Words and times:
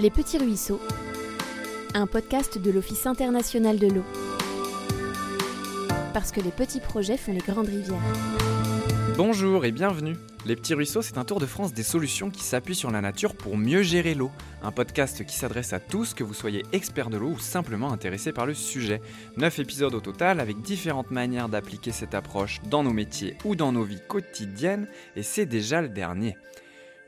Les 0.00 0.08
Petits 0.08 0.38
Ruisseaux, 0.38 0.80
un 1.92 2.06
podcast 2.06 2.56
de 2.56 2.70
l'Office 2.70 3.04
international 3.06 3.78
de 3.78 3.88
l'eau. 3.88 4.04
Parce 6.14 6.32
que 6.32 6.40
les 6.40 6.52
petits 6.52 6.80
projets 6.80 7.18
font 7.18 7.34
les 7.34 7.40
grandes 7.40 7.68
rivières. 7.68 8.00
Bonjour 9.18 9.66
et 9.66 9.72
bienvenue. 9.72 10.16
Les 10.46 10.56
Petits 10.56 10.72
Ruisseaux, 10.72 11.02
c'est 11.02 11.18
un 11.18 11.26
tour 11.26 11.38
de 11.38 11.44
France 11.44 11.74
des 11.74 11.82
solutions 11.82 12.30
qui 12.30 12.42
s'appuient 12.42 12.74
sur 12.74 12.90
la 12.90 13.02
nature 13.02 13.34
pour 13.34 13.58
mieux 13.58 13.82
gérer 13.82 14.14
l'eau. 14.14 14.30
Un 14.62 14.72
podcast 14.72 15.26
qui 15.26 15.36
s'adresse 15.36 15.74
à 15.74 15.80
tous, 15.80 16.14
que 16.14 16.24
vous 16.24 16.32
soyez 16.32 16.62
expert 16.72 17.10
de 17.10 17.18
l'eau 17.18 17.32
ou 17.32 17.38
simplement 17.38 17.92
intéressé 17.92 18.32
par 18.32 18.46
le 18.46 18.54
sujet. 18.54 19.02
Neuf 19.36 19.58
épisodes 19.58 19.94
au 19.94 20.00
total 20.00 20.40
avec 20.40 20.62
différentes 20.62 21.10
manières 21.10 21.50
d'appliquer 21.50 21.92
cette 21.92 22.14
approche 22.14 22.62
dans 22.70 22.82
nos 22.82 22.94
métiers 22.94 23.36
ou 23.44 23.54
dans 23.54 23.70
nos 23.70 23.84
vies 23.84 24.00
quotidiennes, 24.08 24.88
et 25.14 25.22
c'est 25.22 25.44
déjà 25.44 25.82
le 25.82 25.90
dernier. 25.90 26.38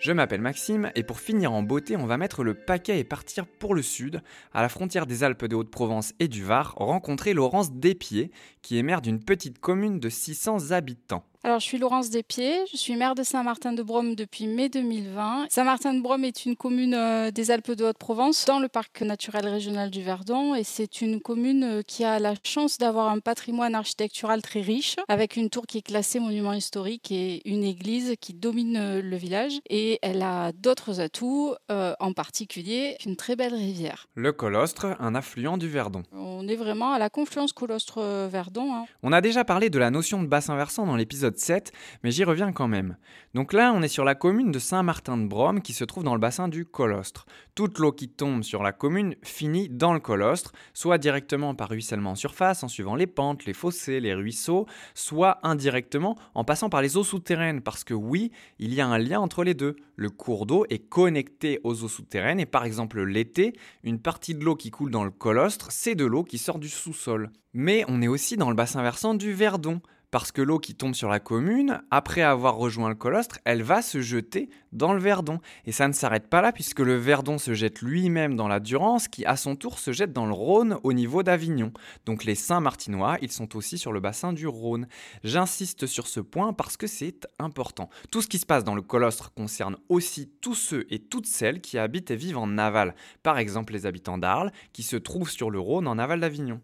Je 0.02 0.11
m'appelle 0.11 0.41
Maxime 0.41 0.91
et 0.97 1.05
pour 1.05 1.20
finir 1.20 1.52
en 1.52 1.62
beauté, 1.62 1.97
on 1.97 2.06
va 2.06 2.16
mettre 2.16 2.42
le 2.42 2.55
paquet 2.55 2.98
et 2.98 3.05
partir 3.05 3.47
pour 3.47 3.73
le 3.73 3.83
sud, 3.83 4.20
à 4.52 4.61
la 4.61 4.69
frontière 4.69 5.06
des 5.06 5.23
Alpes 5.23 5.45
de 5.45 5.55
Haute-Provence 5.55 6.12
et 6.19 6.27
du 6.27 6.42
Var, 6.42 6.75
rencontrer 6.77 7.34
Laurence 7.34 7.70
Despiers, 7.70 8.33
qui 8.62 8.78
est 8.78 8.83
maire 8.83 9.01
d'une 9.01 9.23
petite 9.23 9.61
commune 9.61 10.01
de 10.01 10.09
600 10.09 10.73
habitants. 10.73 11.23
Alors, 11.45 11.59
je 11.59 11.64
suis 11.64 11.78
Laurence 11.78 12.09
Despiers, 12.09 12.66
je 12.70 12.77
suis 12.77 12.95
maire 12.95 13.16
de 13.16 13.24
Saint-Martin-de-Brome 13.24 14.14
depuis 14.14 14.46
mai 14.46 14.69
2020. 14.69 15.46
Saint-Martin-de-Brome 15.50 16.24
est 16.24 16.46
une 16.46 16.55
commune 16.55 16.95
euh, 16.95 17.33
des 17.33 17.50
Alpes 17.50 17.73
de 17.73 17.84
Haute-Provence, 17.84 18.45
dans 18.45 18.60
le 18.60 18.69
parc 18.69 19.02
naturel 19.02 19.48
régional 19.48 19.91
du 19.91 20.02
Verdon, 20.02 20.55
et 20.55 20.62
c'est 20.62 21.00
une 21.00 21.20
commune 21.20 21.64
euh, 21.64 21.83
qui 21.83 22.05
a 22.05 22.20
la 22.20 22.34
chance 22.45 22.78
d'avoir 22.78 23.09
un 23.09 23.19
patrimoine 23.19 23.74
architectural 23.74 24.41
très 24.41 24.60
riche, 24.60 24.95
avec 25.09 25.34
une 25.34 25.50
tour 25.50 25.66
qui 25.66 25.78
est 25.78 25.83
classée 25.83 26.20
monument 26.20 26.52
historique 26.52 27.10
et 27.10 27.42
une 27.45 27.64
église 27.64 28.14
qui 28.20 28.34
domine 28.34 28.77
euh, 28.77 29.03
le 29.03 29.16
village. 29.16 29.55
Et 29.69 29.98
elle 30.03 30.22
a 30.22 30.53
d'autres 30.53 31.00
atouts, 31.00 31.56
en 31.69 32.12
particulier 32.12 32.97
une 33.05 33.16
très 33.16 33.34
belle 33.34 33.55
rivière. 33.55 34.06
Le 34.14 34.33
Colostre, 34.33 34.94
un 35.00 35.14
affluent 35.16 35.56
du 35.56 35.69
Verdon. 35.69 36.05
On 36.44 36.48
est 36.48 36.56
vraiment 36.56 36.92
à 36.92 36.98
la 36.98 37.08
confluence 37.08 37.52
Colostre-Verdon. 37.52 38.74
Hein. 38.74 38.84
On 39.04 39.12
a 39.12 39.20
déjà 39.20 39.44
parlé 39.44 39.70
de 39.70 39.78
la 39.78 39.92
notion 39.92 40.20
de 40.20 40.26
bassin 40.26 40.56
versant 40.56 40.86
dans 40.86 40.96
l'épisode 40.96 41.38
7, 41.38 41.70
mais 42.02 42.10
j'y 42.10 42.24
reviens 42.24 42.50
quand 42.50 42.66
même. 42.66 42.96
Donc 43.32 43.52
là, 43.52 43.72
on 43.72 43.80
est 43.80 43.86
sur 43.86 44.04
la 44.04 44.16
commune 44.16 44.50
de 44.50 44.58
Saint-Martin-de-Brome 44.58 45.62
qui 45.62 45.72
se 45.72 45.84
trouve 45.84 46.02
dans 46.02 46.14
le 46.14 46.20
bassin 46.20 46.48
du 46.48 46.64
Colostre. 46.64 47.26
Toute 47.54 47.78
l'eau 47.78 47.92
qui 47.92 48.08
tombe 48.08 48.42
sur 48.42 48.64
la 48.64 48.72
commune 48.72 49.14
finit 49.22 49.68
dans 49.68 49.92
le 49.92 50.00
Colostre, 50.00 50.50
soit 50.74 50.98
directement 50.98 51.54
par 51.54 51.68
ruissellement 51.68 52.10
en 52.10 52.14
surface 52.16 52.64
en 52.64 52.68
suivant 52.68 52.96
les 52.96 53.06
pentes, 53.06 53.44
les 53.44 53.52
fossés, 53.52 54.00
les 54.00 54.12
ruisseaux, 54.12 54.66
soit 54.94 55.38
indirectement 55.44 56.18
en 56.34 56.42
passant 56.42 56.70
par 56.70 56.82
les 56.82 56.96
eaux 56.96 57.04
souterraines, 57.04 57.60
parce 57.60 57.84
que 57.84 57.94
oui, 57.94 58.32
il 58.58 58.74
y 58.74 58.80
a 58.80 58.86
un 58.88 58.98
lien 58.98 59.20
entre 59.20 59.44
les 59.44 59.54
deux. 59.54 59.76
Le 59.94 60.10
cours 60.10 60.46
d'eau 60.46 60.64
est 60.70 60.78
connecté 60.88 61.60
aux 61.62 61.84
eaux 61.84 61.88
souterraines 61.88 62.40
et 62.40 62.46
par 62.46 62.64
exemple 62.64 63.00
l'été, 63.02 63.52
une 63.84 64.00
partie 64.00 64.34
de 64.34 64.44
l'eau 64.44 64.56
qui 64.56 64.70
coule 64.70 64.90
dans 64.90 65.04
le 65.04 65.10
Colostre, 65.10 65.70
c'est 65.70 65.94
de 65.94 66.04
l'eau 66.04 66.24
qui 66.33 66.38
sort 66.38 66.58
du 66.58 66.70
sous-sol. 66.70 67.28
Mais 67.52 67.84
on 67.88 68.00
est 68.00 68.08
aussi 68.08 68.38
dans 68.38 68.48
le 68.48 68.56
bassin 68.56 68.80
versant 68.80 69.12
du 69.12 69.34
Verdon 69.34 69.83
parce 70.12 70.30
que 70.30 70.42
l'eau 70.42 70.58
qui 70.58 70.74
tombe 70.74 70.94
sur 70.94 71.08
la 71.08 71.20
commune, 71.20 71.82
après 71.91 72.20
avoir 72.20 72.56
rejoint 72.56 72.91
le 72.91 72.94
colostre, 72.94 73.38
elle 73.46 73.62
va 73.62 73.80
se 73.80 74.02
jeter 74.02 74.50
dans 74.70 74.92
le 74.92 75.00
Verdon. 75.00 75.41
Et 75.64 75.72
ça 75.72 75.88
ne 75.88 75.94
s'arrête 75.94 76.28
pas 76.28 76.42
là, 76.42 76.52
puisque 76.52 76.80
le 76.80 76.96
Verdon 76.96 77.38
se 77.38 77.54
jette 77.54 77.80
lui-même 77.80 78.36
dans 78.36 78.46
la 78.46 78.60
Durance, 78.60 79.08
qui 79.08 79.24
à 79.24 79.36
son 79.36 79.56
tour 79.56 79.78
se 79.78 79.91
jette 79.91 80.12
dans 80.12 80.27
le 80.27 80.34
Rhône 80.34 80.77
au 80.82 80.92
niveau 80.92 81.22
d'Avignon. 81.22 81.72
Donc 82.04 82.24
les 82.24 82.34
Saint-Martinois, 82.34 83.16
ils 83.22 83.32
sont 83.32 83.56
aussi 83.56 83.78
sur 83.78 83.91
le 83.91 84.00
bassin 84.00 84.34
du 84.34 84.46
Rhône. 84.46 84.86
J'insiste 85.24 85.86
sur 85.86 86.06
ce 86.06 86.20
point 86.20 86.52
parce 86.52 86.76
que 86.76 86.86
c'est 86.86 87.26
important. 87.38 87.88
Tout 88.10 88.20
ce 88.20 88.28
qui 88.28 88.38
se 88.38 88.47
passe 88.47 88.64
dans 88.64 88.74
le 88.74 88.82
colostre 88.82 89.32
concerne 89.32 89.78
aussi 89.88 90.30
tous 90.42 90.54
ceux 90.54 90.86
et 90.91 90.98
toutes 90.98 91.26
celles 91.26 91.62
qui 91.62 91.78
habitent 91.78 92.10
et 92.10 92.16
vivent 92.16 92.37
en 92.37 92.58
aval. 92.58 92.94
Par 93.22 93.38
exemple 93.38 93.72
les 93.72 93.87
habitants 93.87 94.19
d'Arles, 94.19 94.53
qui 94.75 94.82
se 94.82 94.97
trouvent 94.97 95.31
sur 95.31 95.50
le 95.50 95.58
Rhône 95.58 95.88
en 95.88 95.97
aval 95.97 96.20
d'Avignon. 96.20 96.60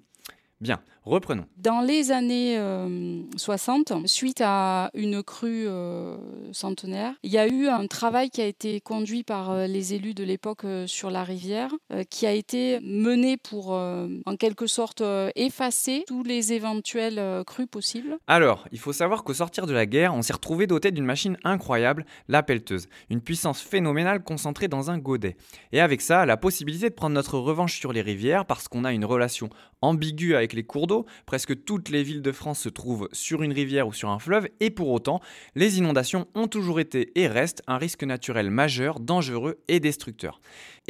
Bien, 0.61 0.81
reprenons. 1.09 1.47
Dans 1.57 1.81
les 1.81 2.13
années 2.13 2.61
60, 3.37 3.91
euh, 3.91 3.95
suite 4.07 4.41
à 4.45 4.91
une 4.95 5.23
crue 5.23 5.67
euh, 5.67 6.17
centenaire, 6.53 7.15
il 7.23 7.33
y 7.33 7.39
a 7.39 7.49
eu 7.49 7.67
un 7.67 7.87
travail 7.87 8.31
qui 8.31 8.41
a 8.41 8.47
été 8.47 8.81
conduit 8.81 9.25
par 9.25 9.51
euh, 9.51 9.67
les 9.67 9.95
élus 9.95 10.15
de 10.15 10.25
l'époque 10.25 10.65
sur 10.87 11.11
la 11.11 11.25
rivière, 11.25 11.75
qui 12.11 12.27
a 12.27 12.33
été 12.33 12.81
mené 12.81 13.37
pour, 13.37 13.71
en 13.71 14.37
quelque 14.39 14.67
sorte, 14.67 15.03
effacer 15.35 16.05
tous 16.07 16.23
les 16.23 16.53
éventuels 16.53 17.45
crues 17.47 17.67
possibles. 17.67 18.19
Alors, 18.27 18.67
il 18.73 18.79
faut 18.79 18.93
savoir 18.93 19.25
qu'au 19.25 19.35
sortir 19.35 19.67
de 19.67 19.73
la 19.73 19.87
guerre, 19.87 20.15
on 20.15 20.23
s'est 20.23 20.33
retrouvé 20.33 20.67
doté 20.67 20.91
d'une 20.91 21.05
machine 21.05 21.37
incroyable, 21.45 22.05
la 22.29 22.43
pelleteuse, 22.43 22.89
une 23.11 23.21
puissance 23.21 23.61
phénoménale 23.61 24.23
concentrée 24.23 24.69
dans 24.69 24.91
un 24.91 24.99
godet. 24.99 25.37
Et 25.73 25.81
avec 25.81 26.01
ça, 26.01 26.27
la 26.27 26.37
possibilité 26.37 26.89
de 26.89 26.95
prendre 26.95 27.15
notre 27.15 27.39
revanche 27.39 27.79
sur 27.79 27.93
les 27.93 28.03
rivières 28.03 28.45
parce 28.45 28.69
qu'on 28.69 28.85
a 28.85 28.93
une 28.93 29.05
relation 29.05 29.49
ambiguë 29.81 30.35
avec 30.35 30.53
les 30.53 30.65
cours 30.65 30.87
d'eau. 30.87 30.98
Presque 31.27 31.65
toutes 31.65 31.89
les 31.89 32.03
villes 32.03 32.23
de 32.23 32.33
France 32.33 32.61
se 32.61 32.69
trouvent 32.69 33.09
sur 33.13 33.43
une 33.43 33.53
rivière 33.53 33.89
ou 33.89 33.93
sur 33.93 34.11
un 34.11 34.19
fleuve, 34.19 34.49
et 34.61 34.71
pour 34.71 34.91
autant, 34.91 35.21
les 35.55 35.79
inondations 35.79 36.27
ont 36.35 36.49
toujours 36.49 36.81
été 36.81 37.13
et 37.19 37.27
restent 37.27 37.63
un 37.67 37.79
risque 37.79 38.05
naturel 38.05 38.51
majeur, 38.51 39.01
dangereux 39.01 39.61
et 39.69 39.81
destructeur. 39.81 40.41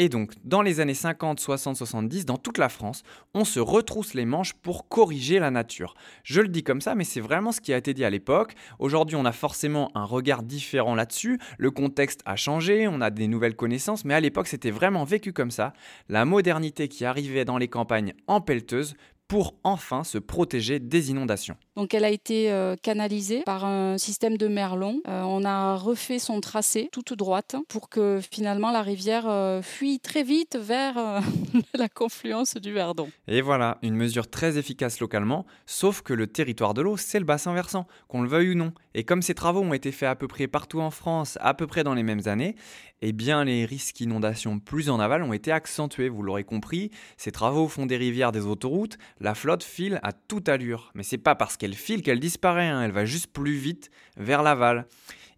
Et 0.01 0.09
donc, 0.09 0.33
dans 0.45 0.63
les 0.63 0.79
années 0.79 0.95
50, 0.95 1.41
60, 1.41 1.77
70, 1.77 2.25
dans 2.25 2.37
toute 2.37 2.57
la 2.57 2.69
France, 2.69 3.03
on 3.35 3.45
se 3.45 3.59
retrousse 3.59 4.15
les 4.15 4.25
manches 4.25 4.55
pour 4.55 4.89
corriger 4.89 5.41
la 5.41 5.51
nature. 5.51 5.95
Je 6.23 6.41
le 6.41 6.47
dis 6.47 6.63
comme 6.63 6.81
ça, 6.81 6.95
mais 6.95 7.03
c'est 7.03 7.21
vraiment 7.21 7.51
ce 7.51 7.61
qui 7.61 7.73
a 7.73 7.77
été 7.77 7.95
dit 7.95 8.05
à 8.05 8.11
l'époque. 8.11 8.55
Aujourd'hui, 8.79 9.17
on 9.17 9.25
a 9.25 9.33
forcément 9.33 9.91
un 9.97 10.05
regard 10.05 10.45
différent 10.45 10.95
là-dessus. 10.95 11.41
Le 11.59 11.73
contexte 11.73 12.21
a 12.27 12.37
changé, 12.37 12.87
on 12.87 13.01
a 13.01 13.11
des 13.11 13.27
nouvelles 13.27 13.57
connaissances, 13.57 14.05
mais 14.05 14.15
à 14.15 14.21
l'époque, 14.21 14.47
c'était 14.47 14.71
vraiment 14.71 15.03
vécu 15.03 15.33
comme 15.33 15.51
ça. 15.51 15.73
La 16.09 16.25
modernité 16.25 16.87
qui 16.87 17.05
arrivait 17.05 17.45
dans 17.45 17.59
les 17.59 17.69
campagnes 17.69 18.15
en 18.29 18.41
pelleteuse 18.41 18.95
pour 19.29 19.55
enfin 19.63 20.05
se 20.05 20.17
protéger 20.17 20.81
des 20.81 21.11
inondations. 21.11 21.57
Donc 21.77 21.95
elle 21.95 22.05
a 22.05 22.11
été 22.11 22.51
euh, 22.51 22.75
canalisée 22.83 23.43
par 23.45 23.65
un 23.65 23.99
système 23.99 24.37
de 24.39 24.49
merlon. 24.49 25.01
Euh, 25.07 25.23
on 25.23 25.45
a 25.45 25.77
refait 25.77 26.19
son 26.19 26.41
tracé 26.41 26.89
toute 26.91 27.13
droite 27.13 27.55
pour 27.69 27.89
que 27.91 28.21
finalement 28.33 28.73
la 28.73 28.83
rivière 28.83 29.29
euh, 29.29 29.63
fuit 29.63 30.01
très 30.01 30.23
vite 30.23 30.59
vers 30.61 31.23
la 31.75 31.89
confluence 31.89 32.57
du 32.57 32.73
Verdon. 32.73 33.11
Et 33.29 33.43
voilà, 33.43 33.79
une 33.83 33.95
mesure 33.95 34.29
très 34.29 34.59
efficace 34.59 34.99
localement, 34.99 35.47
sauf 35.67 36.01
que 36.01 36.15
le 36.15 36.27
territoire 36.27 36.73
de 36.73 36.83
l'eau, 36.83 36.97
c'est 36.97 37.19
le 37.19 37.27
bassin 37.27 37.53
versant, 37.53 37.87
qu'on 38.09 38.23
le 38.23 38.29
veuille 38.29 38.53
ou 38.53 38.55
non. 38.55 38.73
Et 38.95 39.05
comme 39.05 39.23
ces 39.23 39.35
travaux 39.35 39.61
ont 39.61 39.75
été 39.75 39.93
faits 39.93 40.09
à 40.09 40.17
peu 40.17 40.27
près 40.27 40.49
partout 40.49 40.81
en 40.81 40.91
France, 40.91 41.39
à 41.41 41.55
peu 41.55 41.67
près 41.67 41.85
dans 41.85 41.95
les 41.95 42.03
mêmes 42.03 42.27
années, 42.27 42.57
eh 43.03 43.13
bien 43.13 43.45
les 43.45 43.65
risques 43.65 43.97
d'inondation 43.97 44.59
plus 44.59 44.91
en 44.91 44.99
aval 44.99 45.23
ont 45.23 45.33
été 45.33 45.53
accentués, 45.53 46.09
vous 46.09 46.23
l'aurez 46.23 46.45
compris. 46.45 46.91
Ces 47.17 47.31
travaux 47.31 47.69
font 47.69 47.87
des 47.87 47.97
rivières, 47.97 48.33
des 48.33 48.47
autoroutes, 48.47 48.99
la 49.21 49.35
flotte 49.35 49.63
file 49.63 50.01
à 50.03 50.13
toute 50.13 50.49
allure. 50.49 50.91
Mais 50.95 51.03
c'est 51.03 51.19
pas 51.19 51.35
parce 51.35 51.57
qu'elle 51.57 51.75
file 51.75 52.03
qu'elle 52.03 52.21
disparaît, 52.21 52.69
hein. 52.69 52.83
elle 52.83 52.93
va 52.93 53.05
juste 53.05 53.33
plus 53.33 53.57
vite 53.57 53.91
vers 54.17 54.43
l'aval. 54.43 54.87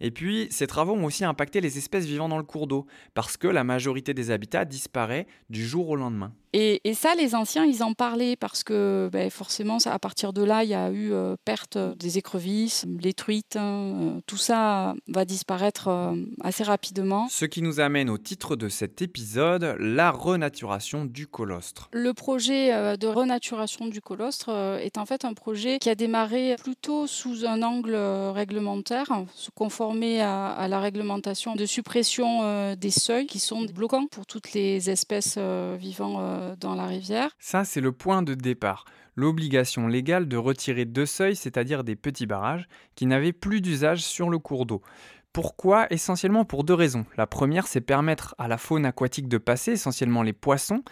Et 0.00 0.10
puis, 0.10 0.48
ces 0.50 0.66
travaux 0.66 0.94
ont 0.94 1.04
aussi 1.04 1.24
impacté 1.24 1.60
les 1.60 1.76
espèces 1.76 2.06
vivant 2.06 2.28
dans 2.28 2.38
le 2.38 2.42
cours 2.42 2.66
d'eau, 2.66 2.86
parce 3.12 3.36
que 3.36 3.46
la 3.46 3.64
majorité 3.64 4.14
des 4.14 4.30
habitats 4.30 4.64
disparaît 4.64 5.26
du 5.50 5.66
jour 5.66 5.90
au 5.90 5.96
lendemain. 5.96 6.32
Et, 6.52 6.80
ça, 6.94 7.14
les 7.14 7.34
anciens, 7.34 7.64
ils 7.64 7.82
en 7.82 7.94
parlaient 7.94 8.36
parce 8.36 8.64
que 8.64 9.08
ben, 9.12 9.30
forcément, 9.30 9.78
à 9.84 9.98
partir 9.98 10.32
de 10.32 10.42
là, 10.42 10.64
il 10.64 10.70
y 10.70 10.74
a 10.74 10.90
eu 10.90 11.12
euh, 11.12 11.36
perte 11.44 11.78
des 11.78 12.18
écrevisses, 12.18 12.84
les 13.00 13.14
truites, 13.14 13.56
hein, 13.56 13.94
euh, 14.00 14.20
tout 14.26 14.36
ça 14.36 14.94
va 15.08 15.24
disparaître 15.24 15.88
euh, 15.88 16.16
assez 16.42 16.64
rapidement. 16.64 17.28
Ce 17.30 17.44
qui 17.44 17.62
nous 17.62 17.80
amène 17.80 18.10
au 18.10 18.18
titre 18.18 18.56
de 18.56 18.68
cet 18.68 19.00
épisode, 19.00 19.76
la 19.78 20.10
renaturation 20.10 21.04
du 21.04 21.26
colostre. 21.26 21.88
Le 21.92 22.12
projet 22.12 22.96
de 22.96 23.06
renaturation 23.06 23.86
du 23.86 24.00
colostre 24.00 24.50
est 24.82 24.98
en 24.98 25.06
fait 25.06 25.24
un 25.24 25.34
projet 25.34 25.78
qui 25.78 25.88
a 25.88 25.94
démarré 25.94 26.56
plutôt 26.56 27.06
sous 27.06 27.46
un 27.46 27.62
angle 27.62 27.94
réglementaire, 27.94 29.06
se 29.34 29.50
conformer 29.50 30.20
à, 30.20 30.48
à 30.48 30.68
la 30.68 30.80
réglementation 30.80 31.54
de 31.54 31.66
suppression 31.66 32.74
des 32.74 32.90
seuils 32.90 33.26
qui 33.26 33.38
sont 33.38 33.62
bloquants 33.64 34.06
pour 34.06 34.26
toutes 34.26 34.52
les 34.52 34.90
espèces 34.90 35.38
vivant 35.78 36.39
euh, 36.39 36.39
dans 36.58 36.74
la 36.74 36.86
rivière. 36.86 37.30
Ça, 37.38 37.64
c'est 37.64 37.80
le 37.80 37.92
point 37.92 38.22
de 38.22 38.34
départ. 38.34 38.84
L'obligation 39.16 39.86
légale 39.86 40.28
de 40.28 40.36
retirer 40.36 40.84
deux 40.84 41.06
seuils, 41.06 41.36
c'est-à-dire 41.36 41.84
des 41.84 41.96
petits 41.96 42.26
barrages, 42.26 42.68
qui 42.94 43.06
n'avaient 43.06 43.32
plus 43.32 43.60
d'usage 43.60 44.02
sur 44.02 44.30
le 44.30 44.38
cours 44.38 44.66
d'eau. 44.66 44.82
Pourquoi 45.32 45.86
Essentiellement 45.90 46.44
pour 46.44 46.64
deux 46.64 46.74
raisons. 46.74 47.06
La 47.16 47.28
première, 47.28 47.68
c'est 47.68 47.80
permettre 47.80 48.34
à 48.36 48.48
la 48.48 48.58
faune 48.58 48.84
aquatique 48.84 49.28
de 49.28 49.38
passer, 49.38 49.72
essentiellement 49.72 50.24
les 50.24 50.32
poissons. 50.32 50.82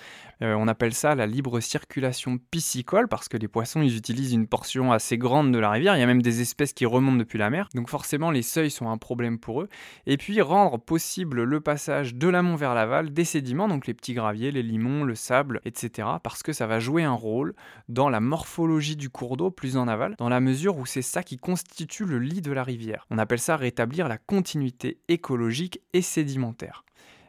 Euh, 0.43 0.55
on 0.55 0.69
appelle 0.69 0.95
ça 0.95 1.17
la 1.17 1.27
libre 1.27 1.59
circulation 1.59 2.39
piscicole 2.53 3.09
parce 3.09 3.29
que 3.29 3.37
les 3.37 3.49
poissons, 3.49 3.83
ils 3.83 3.97
utilisent 3.97 4.33
une 4.33 4.47
portion 4.47 4.93
assez 4.93 5.19
grande 5.19 5.51
de 5.51 5.59
la 5.59 5.71
rivière. 5.71 5.97
Il 5.97 6.01
y 6.01 6.05
a 6.05 6.07
même 6.07 6.23
des 6.23 6.41
espèces 6.41 6.73
qui 6.73 6.87
remontent 6.87 7.17
depuis 7.17 7.37
la 7.37 7.51
mer. 7.51 7.69
Donc 7.75 7.89
forcément, 7.89 8.31
les 8.31 8.43
seuils 8.43 8.71
sont 8.71 8.89
un 8.89 8.97
problème 8.97 9.41
pour 9.41 9.63
eux. 9.63 9.69
Et 10.07 10.17
puis 10.17 10.41
rendre 10.41 10.79
possible 10.79 11.43
le 11.43 11.61
passage 11.61 12.15
de 12.15 12.29
l'amont 12.29 12.55
vers 12.55 12.75
l'aval 12.75 13.13
des 13.13 13.25
sédiments, 13.25 13.67
donc 13.67 13.89
les 13.89 13.95
petits 13.95 14.15
graviers, 14.15 14.53
les 14.53 14.63
limons, 14.63 15.03
le 15.03 15.17
sable, 15.17 15.61
etc. 15.65 16.07
Parce 16.23 16.45
que 16.45 16.53
ça 16.53 16.69
va 16.69 16.79
jouer 16.79 17.03
un 17.03 17.13
rôle 17.13 17.55
dans 17.89 18.09
la 18.09 18.21
morphologie 18.21 18.95
du 18.95 19.11
cours 19.11 19.37
d'eau 19.37 19.51
plus 19.51 19.77
en 19.77 19.89
aval, 19.89 20.15
dans 20.17 20.29
la 20.29 20.39
mesure 20.39 20.77
où 20.77 20.87
c'est 20.87 21.03
ça 21.03 21.25
qui 21.25 21.39
constitue 21.39 22.05
le 22.05 22.21
lit 22.21 22.41
de 22.41 22.53
la 22.53 22.63
rivière. 22.63 23.05
On 23.11 23.19
appelle 23.19 23.41
ça 23.41 23.57
rétablir 23.57 24.07
la 24.07 24.19
continuité 24.29 25.01
écologique 25.09 25.81
et 25.93 26.03
sédimentaire. 26.03 26.85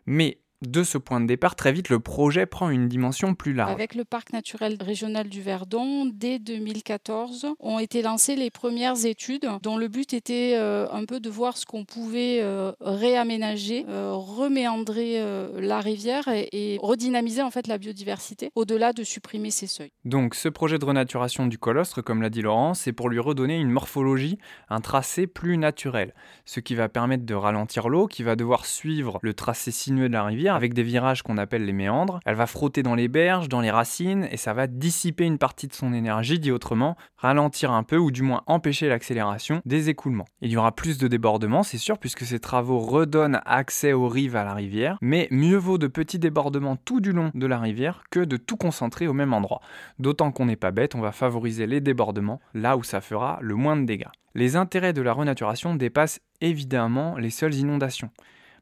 Mais 0.05 0.37
De 0.61 0.83
ce 0.83 0.97
point 0.97 1.21
de 1.21 1.25
départ, 1.25 1.55
très 1.55 1.71
vite, 1.71 1.87
le 1.87 2.01
projet 2.01 2.45
prend 2.45 2.69
une 2.69 2.89
dimension 2.89 3.33
plus 3.33 3.53
large. 3.53 3.71
Avec 3.71 3.95
le 3.95 4.03
parc 4.03 4.33
naturel 4.33 4.75
régional 4.81 5.29
du 5.29 5.41
Verdon, 5.41 6.05
dès 6.13 6.37
2014, 6.37 7.47
ont 7.61 7.79
été 7.79 8.01
lancées 8.01 8.35
les 8.35 8.49
premières 8.51 9.05
études 9.05 9.47
dont 9.63 9.77
le 9.77 9.87
but 9.87 10.13
était 10.13 10.55
euh, 10.57 10.85
un 10.91 11.05
peu 11.05 11.21
de 11.21 11.29
voir 11.29 11.55
ce 11.55 11.65
qu'on 11.65 11.85
pouvait 11.85 12.39
euh, 12.41 12.73
réaménager, 12.81 13.85
euh, 13.87 14.11
reméandrer 14.11 15.23
la 15.61 15.79
rivière 15.79 16.27
et, 16.27 16.77
redynamiser 16.81 17.41
en 17.41 17.51
fait 17.51 17.67
la 17.67 17.77
biodiversité 17.77 18.51
au-delà 18.55 18.91
de 18.91 19.05
supprimer 19.05 19.51
ces 19.51 19.67
seuils. 19.67 19.91
Donc 20.03 20.35
ce 20.35 20.49
projet 20.49 20.77
de 20.77 20.83
renaturation 20.83 21.47
du 21.47 21.57
colostre, 21.57 22.01
comme 22.01 22.21
l'a 22.21 22.29
dit 22.29 22.41
Laurent, 22.41 22.73
c'est 22.73 22.91
pour 22.91 23.07
lui 23.07 23.19
redonner 23.19 23.57
une 23.57 23.71
morphologie, 23.71 24.37
un 24.69 24.81
tracé 24.81 25.25
plus 25.25 25.57
naturel, 25.57 26.13
ce 26.43 26.59
qui 26.59 26.75
va 26.75 26.89
permettre 26.89 27.25
de 27.25 27.33
ralentir 27.33 27.87
l'eau 27.87 28.07
qui 28.07 28.23
va 28.23 28.35
devoir 28.35 28.65
suivre 28.65 29.19
le 29.21 29.33
tracé 29.33 29.71
sinueux 29.71 30.09
de 30.09 30.13
la 30.13 30.25
rivière 30.25 30.48
avec 30.55 30.73
des 30.73 30.83
virages 30.83 31.23
qu'on 31.23 31.37
appelle 31.37 31.65
les 31.65 31.73
méandres. 31.73 32.19
Elle 32.25 32.35
va 32.35 32.47
frotter 32.47 32.83
dans 32.83 32.95
les 32.95 33.07
berges, 33.07 33.49
dans 33.49 33.61
les 33.61 33.71
racines, 33.71 34.27
et 34.31 34.37
ça 34.37 34.53
va 34.53 34.67
dissiper 34.67 35.25
une 35.25 35.37
partie 35.37 35.67
de 35.67 35.73
son 35.73 35.93
énergie, 35.93 36.39
dit 36.39 36.51
autrement, 36.51 36.95
ralentir 37.17 37.71
un 37.71 37.83
peu 37.83 37.97
ou 37.97 38.11
du 38.11 38.21
moins 38.21 38.43
empêcher 38.47 38.89
l'accélération 38.89 39.61
des 39.65 39.89
écoulements. 39.89 40.25
Il 40.41 40.51
y 40.51 40.57
aura 40.57 40.71
plus 40.71 40.97
de 40.97 41.07
débordements, 41.07 41.63
c'est 41.63 41.77
sûr, 41.77 41.97
puisque 41.97 42.25
ces 42.25 42.39
travaux 42.39 42.79
redonnent 42.79 43.41
accès 43.45 43.93
aux 43.93 44.07
rives 44.07 44.35
à 44.35 44.43
la 44.43 44.53
rivière, 44.53 44.97
mais 45.01 45.27
mieux 45.31 45.57
vaut 45.57 45.77
de 45.77 45.87
petits 45.87 46.19
débordements 46.19 46.75
tout 46.75 46.99
du 46.99 47.11
long 47.11 47.31
de 47.33 47.45
la 47.45 47.59
rivière 47.59 48.03
que 48.11 48.19
de 48.19 48.37
tout 48.37 48.57
concentrer 48.57 49.07
au 49.07 49.13
même 49.13 49.33
endroit. 49.33 49.61
D'autant 49.99 50.31
qu'on 50.31 50.45
n'est 50.45 50.55
pas 50.55 50.71
bête, 50.71 50.95
on 50.95 51.01
va 51.01 51.11
favoriser 51.11 51.67
les 51.67 51.81
débordements 51.81 52.39
là 52.53 52.77
où 52.77 52.83
ça 52.83 53.01
fera 53.01 53.39
le 53.41 53.55
moins 53.55 53.77
de 53.77 53.85
dégâts. 53.85 54.07
Les 54.35 54.55
intérêts 54.55 54.93
de 54.93 55.01
la 55.01 55.13
renaturation 55.13 55.75
dépassent 55.75 56.21
évidemment 56.41 57.17
les 57.17 57.31
seules 57.31 57.55
inondations. 57.55 58.11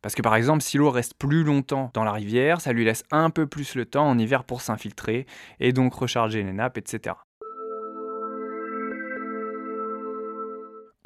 Parce 0.07 0.15
que 0.15 0.21
par 0.21 0.35
exemple, 0.35 0.63
si 0.63 0.77
l'eau 0.77 0.89
reste 0.89 1.15
plus 1.15 1.43
longtemps 1.43 1.91
dans 1.93 2.05
la 2.05 2.13
rivière, 2.13 2.61
ça 2.61 2.71
lui 2.71 2.85
laisse 2.85 3.03
un 3.11 3.29
peu 3.29 3.45
plus 3.45 3.75
le 3.75 3.85
temps 3.85 4.07
en 4.07 4.17
hiver 4.17 4.45
pour 4.45 4.61
s'infiltrer 4.61 5.25
et 5.59 5.73
donc 5.73 5.93
recharger 5.93 6.43
les 6.43 6.53
nappes, 6.53 6.77
etc. 6.77 7.26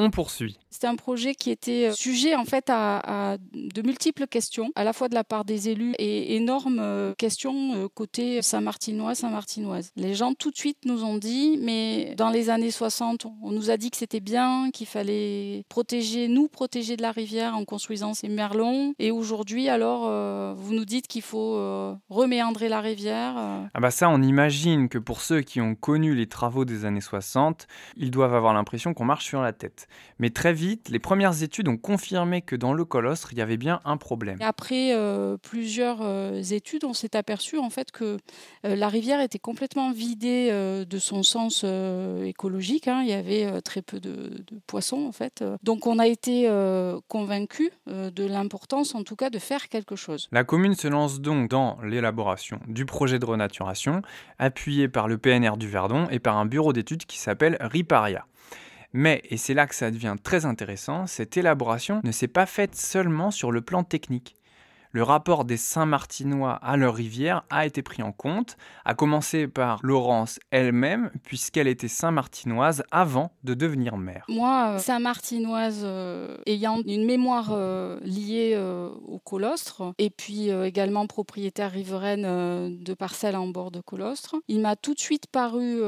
On 0.01 0.09
poursuit. 0.09 0.57
C'était 0.71 0.87
un 0.87 0.95
projet 0.95 1.35
qui 1.35 1.51
était 1.51 1.89
euh, 1.89 1.91
sujet 1.91 2.33
en 2.33 2.45
fait 2.45 2.65
à, 2.69 3.37
de 3.53 3.81
multiples 3.83 4.25
questions, 4.25 4.71
à 4.75 4.83
la 4.83 4.93
fois 4.93 5.09
de 5.09 5.13
la 5.13 5.23
part 5.23 5.45
des 5.45 5.69
élus 5.69 5.93
et 5.99 6.37
énormes 6.37 6.79
euh, 6.79 7.13
questions 7.13 7.75
euh, 7.75 7.87
côté 7.93 8.41
Saint-Martinois, 8.41 9.13
Saint-Martinoise. 9.13 9.91
Les 9.95 10.15
gens 10.15 10.33
tout 10.33 10.49
de 10.49 10.57
suite 10.57 10.79
nous 10.85 11.03
ont 11.03 11.17
dit, 11.17 11.59
mais 11.61 12.15
dans 12.15 12.31
les 12.31 12.49
années 12.49 12.71
60, 12.71 13.27
on 13.43 13.51
nous 13.51 13.69
a 13.69 13.77
dit 13.77 13.91
que 13.91 13.97
c'était 13.97 14.21
bien, 14.21 14.71
qu'il 14.73 14.87
fallait 14.87 15.65
protéger, 15.69 16.27
nous 16.27 16.47
protéger 16.47 16.97
de 16.97 17.03
la 17.03 17.11
rivière 17.11 17.55
en 17.55 17.63
construisant 17.65 18.15
ces 18.15 18.29
merlons. 18.29 18.95
Et 18.97 19.11
aujourd'hui, 19.11 19.69
alors, 19.69 20.09
vous 20.55 20.73
nous 20.73 20.85
dites 20.85 21.07
qu'il 21.07 21.21
faut 21.21 21.57
reméandrer 22.09 22.69
la 22.69 22.81
rivière. 22.81 23.35
Ah 23.73 23.79
bah 23.79 23.91
ça, 23.91 24.09
on 24.09 24.21
imagine 24.21 24.89
que 24.89 24.97
pour 24.97 25.21
ceux 25.21 25.41
qui 25.41 25.61
ont 25.61 25.75
connu 25.75 26.15
les 26.15 26.27
travaux 26.27 26.65
des 26.65 26.85
années 26.85 27.01
60, 27.01 27.67
ils 27.97 28.11
doivent 28.11 28.33
avoir 28.33 28.53
l'impression 28.53 28.93
qu'on 28.93 29.05
marche 29.05 29.25
sur 29.25 29.41
la 29.41 29.53
tête. 29.53 29.87
Mais 30.19 30.29
très 30.29 30.53
vite, 30.53 30.89
les 30.89 30.99
premières 30.99 31.43
études 31.43 31.67
ont 31.67 31.77
confirmé 31.77 32.41
que 32.41 32.55
dans 32.55 32.73
le 32.73 32.85
colostre, 32.85 33.33
il 33.33 33.39
y 33.39 33.41
avait 33.41 33.57
bien 33.57 33.79
un 33.85 33.97
problème. 33.97 34.37
Après 34.41 34.93
euh, 34.93 35.37
plusieurs 35.37 35.99
euh, 36.01 36.41
études, 36.41 36.83
on 36.85 36.93
s'est 36.93 37.15
aperçu 37.15 37.57
en 37.57 37.69
fait 37.69 37.91
que 37.91 38.17
euh, 38.65 38.75
la 38.75 38.87
rivière 38.87 39.21
était 39.21 39.39
complètement 39.39 39.91
vidée 39.91 40.51
de 40.51 40.97
son 40.99 41.23
sens 41.23 41.65
écologique. 42.23 42.87
Hein. 42.87 43.01
Il 43.03 43.09
y 43.09 43.13
avait 43.13 43.61
très 43.61 43.81
peu 43.81 43.99
de, 43.99 44.43
poissons 44.67 45.05
en 45.05 45.11
fait. 45.11 45.43
Donc 45.63 45.87
on 45.87 45.99
a 45.99 46.07
été 46.07 46.49
convaincus 47.07 47.71
de 47.87 48.25
l'importance 48.25 48.95
en 48.95 49.03
tout 49.03 49.15
cas 49.15 49.29
de 49.29 49.39
faire 49.39 49.69
quelque 49.69 49.95
chose. 49.95 50.29
La 50.31 50.43
commune 50.43 50.75
se 50.75 50.87
lance 50.87 51.21
donc 51.21 51.49
dans 51.49 51.77
l'élaboration 51.81 52.59
du 52.67 52.85
projet 52.85 53.19
de 53.19 53.25
renaturation, 53.25 54.01
appuyé 54.39 54.87
par 54.87 55.07
le 55.07 55.17
PNR 55.17 55.57
du 55.57 55.67
Verdon 55.67 56.07
et 56.09 56.19
par 56.19 56.37
un 56.37 56.45
bureau 56.45 56.73
d'études 56.73 57.05
qui 57.05 57.17
s'appelle 57.17 57.57
Riparia. 57.59 58.25
Mais, 58.93 59.21
et 59.29 59.37
c'est 59.37 59.53
là 59.53 59.67
que 59.67 59.75
ça 59.75 59.91
devient 59.91 60.15
très 60.21 60.45
intéressant, 60.45 61.07
cette 61.07 61.37
élaboration 61.37 62.01
ne 62.03 62.11
s'est 62.11 62.27
pas 62.27 62.45
faite 62.45 62.75
seulement 62.75 63.31
sur 63.31 63.51
le 63.51 63.61
plan 63.61 63.83
technique. 63.83 64.35
Le 64.93 65.03
rapport 65.03 65.45
des 65.45 65.55
Saint-Martinois 65.55 66.51
à 66.61 66.75
leur 66.75 66.95
rivière 66.95 67.45
a 67.49 67.65
été 67.65 67.81
pris 67.81 68.03
en 68.03 68.11
compte, 68.11 68.57
à 68.83 68.93
commencer 68.93 69.47
par 69.47 69.79
Laurence 69.83 70.37
elle-même, 70.51 71.11
puisqu'elle 71.23 71.69
était 71.69 71.87
Saint-Martinoise 71.87 72.83
avant 72.91 73.31
de 73.45 73.53
devenir 73.53 73.95
mère. 73.95 74.25
Moi, 74.27 74.71
euh, 74.71 74.79
Saint-Martinoise, 74.79 75.83
euh, 75.85 76.35
ayant 76.45 76.81
une 76.85 77.05
mémoire 77.05 77.51
euh, 77.51 78.01
liée 78.01 78.61
au 79.07 79.19
colostre, 79.19 79.93
et 79.97 80.09
puis 80.09 80.49
également 80.49 81.07
propriétaire 81.07 81.71
riveraine 81.71 82.23
de 82.77 82.93
parcelles 82.93 83.37
en 83.37 83.47
bord 83.47 83.71
de 83.71 83.79
colostre, 83.79 84.35
il 84.49 84.59
m'a 84.59 84.75
tout 84.75 84.93
de 84.93 84.99
suite 84.99 85.27
paru 85.27 85.81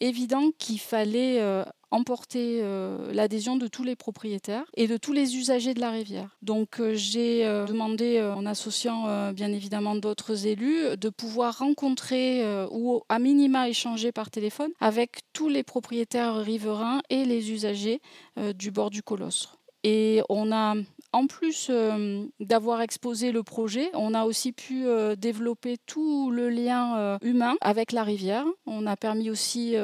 évident 0.00 0.50
qu'il 0.58 0.80
fallait 0.80 1.64
emporter 1.90 2.60
euh, 2.62 3.12
l'adhésion 3.12 3.56
de 3.56 3.66
tous 3.66 3.84
les 3.84 3.96
propriétaires 3.96 4.64
et 4.76 4.86
de 4.86 4.96
tous 4.96 5.12
les 5.12 5.36
usagers 5.36 5.74
de 5.74 5.80
la 5.80 5.90
rivière. 5.90 6.36
Donc 6.42 6.80
euh, 6.80 6.94
j'ai 6.94 7.44
euh, 7.44 7.66
demandé, 7.66 8.20
en 8.20 8.46
associant 8.46 9.32
bien 9.32 9.52
évidemment 9.52 9.94
d'autres 9.94 10.46
élus, 10.46 10.96
de 10.96 11.08
pouvoir 11.08 11.58
rencontrer 11.58 12.44
ou 12.70 13.02
à 13.08 13.18
minima 13.18 13.68
échanger 13.68 14.12
par 14.12 14.30
téléphone 14.30 14.70
avec 14.80 15.20
tous 15.32 15.48
les 15.48 15.62
propriétaires 15.62 16.36
riverains 16.36 17.02
et 17.10 17.24
les 17.24 17.50
usagers 17.50 18.00
du 18.54 18.70
bord 18.70 18.90
du 18.90 19.02
colostre. 19.02 19.58
Et 19.82 20.22
on 20.28 20.52
a 20.52 20.74
en 21.12 21.26
plus 21.26 21.68
euh, 21.70 22.24
d'avoir 22.38 22.82
exposé 22.82 23.32
le 23.32 23.42
projet, 23.42 23.90
on 23.94 24.14
a 24.14 24.24
aussi 24.24 24.52
pu 24.52 24.86
euh, 24.86 25.16
développer 25.16 25.76
tout 25.86 26.30
le 26.30 26.48
lien 26.48 26.96
euh, 26.96 27.18
humain 27.22 27.56
avec 27.60 27.92
la 27.92 28.04
rivière. 28.04 28.44
On 28.66 28.86
a 28.86 28.96
permis 28.96 29.30
aussi 29.30 29.74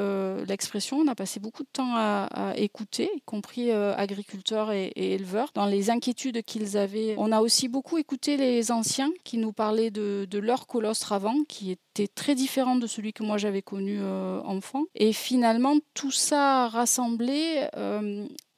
l'expression. 0.47 0.99
On 0.99 1.09
a 1.09 1.15
passé 1.15 1.41
beaucoup 1.41 1.63
de 1.63 1.69
temps 1.73 1.95
à, 1.97 2.53
écouter, 2.57 3.11
y 3.17 3.21
compris 3.23 3.71
agriculteurs 3.73 4.73
et, 4.73 4.93
éleveurs, 4.97 5.51
dans 5.55 5.67
les 5.67 5.91
inquiétudes 5.91 6.43
qu'ils 6.43 6.77
avaient. 6.77 7.15
On 7.19 7.33
a 7.33 7.41
aussi 7.41 7.69
beaucoup 7.69 7.99
écouté 7.99 8.37
les 8.37 8.71
anciens 8.71 9.11
qui 9.25 9.39
nous 9.39 9.53
parlaient 9.53 9.91
de, 9.91 10.39
leur 10.39 10.67
colostre 10.67 11.13
avant, 11.13 11.43
qui 11.49 11.73
était 11.73 12.09
très 12.09 12.35
différent 12.35 12.77
de 12.77 12.87
celui 12.87 13.13
que 13.13 13.23
moi 13.23 13.39
j'avais 13.39 13.63
connu 13.63 14.01
enfant. 14.45 14.85
Et 14.95 15.13
finalement, 15.13 15.77
tout 15.95 16.13
ça 16.13 16.69
rassemblé 16.69 17.67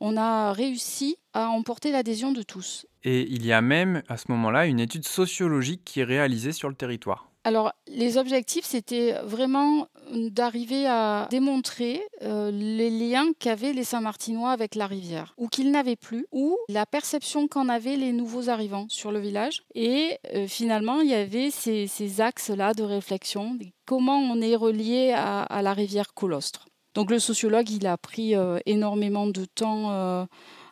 on 0.01 0.17
a 0.17 0.53
réussi 0.53 1.17
à 1.39 1.51
emporter 1.51 1.93
l'adhésion 1.93 2.33
de 2.33 2.43
tous. 2.43 2.85
Et 3.05 3.23
il 3.31 3.47
y 3.47 3.53
a 3.53 3.61
même 3.61 4.03
à 4.09 4.17
ce 4.17 4.25
moment-là 4.31 4.67
une 4.67 4.81
étude 4.81 5.07
sociologique 5.07 5.83
qui 5.85 6.01
est 6.01 6.05
réalisée 6.05 6.53
sur 6.53 6.69
le 6.69 6.75
territoire. 6.75 7.31
Alors, 7.45 7.73
les 7.87 8.19
objectifs, 8.19 8.65
c'était 8.65 9.15
vraiment 9.23 9.87
d'arriver 10.13 10.87
à 10.87 11.29
démontrer 11.31 12.03
euh, 12.23 12.51
les 12.51 12.91
liens 12.91 13.29
qu'avaient 13.39 13.73
les 13.73 13.85
Saint-Martinois 13.85 14.51
avec 14.51 14.75
la 14.75 14.89
rivière, 14.89 15.35
ou 15.39 15.47
qu'ils 15.47 15.71
n'avaient 15.71 15.97
plus, 15.97 16.27
ou 16.33 16.59
la 16.69 16.87
perception 16.87 17.47
qu'en 17.47 17.69
avaient 17.69 17.97
les 17.97 18.13
nouveaux 18.13 18.51
arrivants 18.51 18.87
sur 18.89 19.13
le 19.13 19.21
village. 19.21 19.63
Et 19.77 20.19
euh, 20.35 20.49
finalement, 20.49 21.01
il 21.01 21.09
y 21.09 21.15
avait 21.15 21.51
ces, 21.51 22.21
axes-là 22.21 22.75
de 22.75 22.83
réflexion, 22.83 23.57
comment 23.87 24.19
on 24.19 24.41
est 24.41 24.57
relié 24.57 25.13
à 25.15 25.63
la 25.63 25.73
rivière 25.73 26.13
Colostre. 26.15 26.67
Donc 26.95 27.13
le 27.13 27.21
sociologue, 27.21 27.71
il 27.71 27.87
a 27.87 27.97
pris 27.97 28.35
euh, 28.35 28.59
énormément 28.67 29.29
de 29.29 29.45
temps 29.45 30.27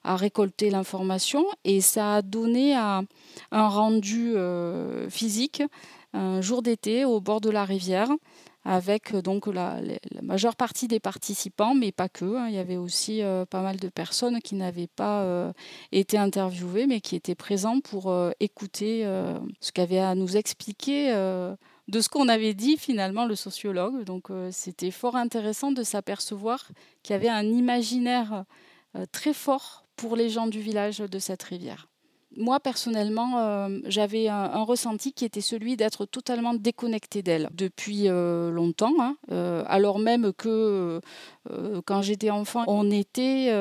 à 0.07 0.17
récolter 0.17 0.71
l'information 0.71 1.45
et 1.65 1.81
ça 1.81 2.17
a 2.17 2.23
donné 2.23 2.75
un 2.75 3.07
rendu 3.51 4.35
euh, 4.37 5.11
physique 5.11 5.63
un 6.13 6.41
jour 6.41 6.63
d'été 6.63 7.05
au 7.05 7.21
bord 7.21 7.41
de 7.41 7.51
la 7.51 7.65
rivière 7.65 8.09
avec 8.65 9.15
donc 9.15 9.47
la, 9.47 9.81
majeure 10.23 10.57
partie 10.57 10.89
des 10.89 10.99
participants, 10.99 11.75
mais 11.75 11.93
pas 11.93 12.09
que. 12.09 12.37
Hein. 12.37 12.49
Il 12.49 12.55
y 12.55 12.59
avait 12.59 12.77
aussi 12.79 13.23
pas 13.49 13.61
mal 13.63 13.77
de 13.77 13.89
personnes 13.89 14.41
qui 14.41 14.57
n'avaient 14.57 14.89
pas 14.89 15.53
été 15.93 16.19
interviewées, 16.19 16.89
mais 16.89 17.01
qui 17.01 17.15
étaient 17.15 17.37
présents 17.37 17.79
pour 17.79 18.13
écouter 18.41 19.05
ce 19.61 19.71
qu'avait 19.71 20.01
à 20.01 20.17
nous 20.17 20.37
expliquer 20.37 21.13
de 21.89 22.01
ce 22.01 22.09
qu'on 22.09 22.29
avait 22.29 22.55
dit 22.55 22.77
finalement 22.77 23.27
le 23.27 23.35
sociologue. 23.35 24.05
Donc 24.05 24.31
euh, 24.31 24.51
c'était 24.53 24.91
fort 24.91 25.17
intéressant 25.17 25.73
de 25.73 25.83
s'apercevoir 25.83 26.69
qu'il 27.03 27.15
y 27.15 27.17
avait 27.17 27.29
un 27.29 27.45
imaginaire 27.45 28.45
euh, 28.97 29.07
très 29.13 29.33
fort 29.33 29.86
pour 29.97 30.17
les 30.17 30.29
gens 30.29 30.47
du 30.47 30.61
village 30.61 30.99
de 30.99 31.19
cette 31.19 31.43
rivière. 31.43 31.89
Moi, 32.37 32.61
personnellement, 32.61 33.39
euh, 33.39 33.79
j'avais 33.87 34.29
un, 34.29 34.63
ressenti 34.63 35.13
qui 35.13 35.25
était 35.25 35.41
celui 35.41 35.77
d'être 35.77 36.05
totalement 36.05 36.53
déconnecté 36.53 37.23
d'elle 37.23 37.49
depuis 37.53 38.09
longtemps, 38.09 38.95
hein. 38.99 39.17
alors 39.67 39.99
même 39.99 40.33
que 40.33 41.01
quand 41.87 42.03
j'étais 42.03 42.31
enfant, 42.31 42.65
on 42.67 42.91
était 42.91 43.53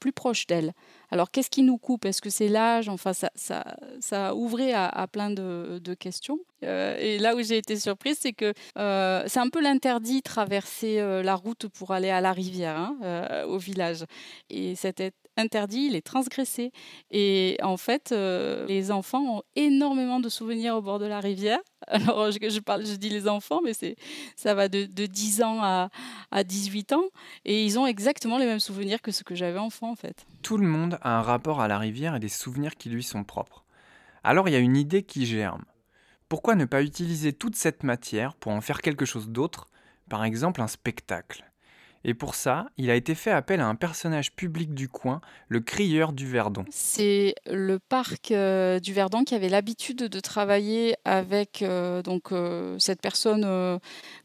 plus 0.00 0.12
proche 0.12 0.46
d'elle. 0.46 0.72
Alors, 1.10 1.30
qu'est-ce 1.30 1.50
qui 1.50 1.62
nous 1.62 1.76
coupe? 1.76 2.04
Est-ce 2.06 2.22
que 2.22 2.30
c'est 2.30 2.48
l'âge? 2.48 2.88
Enfin, 2.88 3.12
ça, 3.12 3.30
ça, 3.34 3.76
ça 4.00 4.34
ouvrait 4.34 4.72
à, 4.72 5.06
plein 5.10 5.30
de, 5.30 5.94
questions. 5.98 6.38
et 6.62 7.18
là 7.18 7.34
où 7.34 7.42
j'ai 7.42 7.58
été 7.58 7.76
surprise, 7.76 8.18
c'est 8.20 8.32
que 8.32 8.52
c'est 8.76 9.40
un 9.40 9.48
peu 9.50 9.60
l'interdit 9.60 10.22
traverser 10.22 10.98
la 11.22 11.34
route 11.34 11.68
pour 11.68 11.90
aller 11.90 12.10
à 12.10 12.20
la 12.20 12.32
rivière, 12.32 12.76
hein, 12.76 13.44
au 13.48 13.58
village. 13.58 14.04
Et 14.50 14.76
cet 14.76 15.00
interdit, 15.36 15.86
il 15.86 15.96
est 15.96 16.06
transgressé. 16.06 16.72
Et 17.10 17.58
en 17.62 17.76
fait, 17.76 18.12
les 18.12 18.90
enfants 18.90 19.38
ont 19.38 19.42
énormément 19.56 20.20
de 20.20 20.28
souvenirs 20.28 20.76
au 20.76 20.82
bord 20.82 20.98
de 20.98 21.06
la 21.06 21.20
rivière. 21.20 21.60
Alors, 21.86 22.30
je, 22.30 22.38
je, 22.48 22.60
parle, 22.60 22.86
je 22.86 22.94
dis 22.94 23.10
les 23.10 23.28
enfants, 23.28 23.60
mais 23.62 23.74
c'est, 23.74 23.96
ça 24.36 24.54
va 24.54 24.68
de, 24.68 24.84
de 24.84 25.06
10 25.06 25.42
ans 25.42 25.62
à, 25.62 25.90
à 26.30 26.44
18 26.44 26.92
ans. 26.92 27.04
Et 27.44 27.64
ils 27.64 27.78
ont 27.78 27.86
exactement 27.86 28.38
les 28.38 28.46
mêmes 28.46 28.60
souvenirs 28.60 29.02
que 29.02 29.10
ce 29.10 29.22
que 29.22 29.34
j'avais 29.34 29.58
enfant, 29.58 29.90
en 29.90 29.96
fait. 29.96 30.26
Tout 30.42 30.56
le 30.56 30.66
monde 30.66 30.98
a 31.02 31.18
un 31.18 31.22
rapport 31.22 31.60
à 31.60 31.68
la 31.68 31.78
rivière 31.78 32.16
et 32.16 32.20
des 32.20 32.28
souvenirs 32.28 32.76
qui 32.76 32.88
lui 32.88 33.02
sont 33.02 33.24
propres. 33.24 33.64
Alors, 34.22 34.48
il 34.48 34.52
y 34.52 34.56
a 34.56 34.60
une 34.60 34.76
idée 34.76 35.02
qui 35.02 35.26
germe. 35.26 35.64
Pourquoi 36.28 36.54
ne 36.54 36.64
pas 36.64 36.82
utiliser 36.82 37.32
toute 37.32 37.56
cette 37.56 37.82
matière 37.82 38.34
pour 38.34 38.52
en 38.52 38.60
faire 38.60 38.80
quelque 38.80 39.04
chose 39.04 39.28
d'autre, 39.28 39.68
par 40.08 40.24
exemple 40.24 40.62
un 40.62 40.68
spectacle 40.68 41.44
et 42.04 42.12
pour 42.14 42.34
ça, 42.34 42.66
il 42.76 42.90
a 42.90 42.94
été 42.94 43.14
fait 43.14 43.30
appel 43.30 43.60
à 43.60 43.66
un 43.66 43.74
personnage 43.74 44.32
public 44.34 44.74
du 44.74 44.88
coin, 44.88 45.22
le 45.48 45.60
crieur 45.60 46.12
du 46.12 46.28
Verdon. 46.28 46.64
C'est 46.70 47.34
le 47.50 47.78
parc 47.78 48.30
euh, 48.30 48.78
du 48.78 48.92
Verdon 48.92 49.24
qui 49.24 49.34
avait 49.34 49.48
l'habitude 49.48 49.98
de 49.98 50.20
travailler 50.20 50.96
avec 51.06 51.62
euh, 51.62 52.02
donc, 52.02 52.30
euh, 52.32 52.78
cette 52.78 53.00
personne 53.00 53.24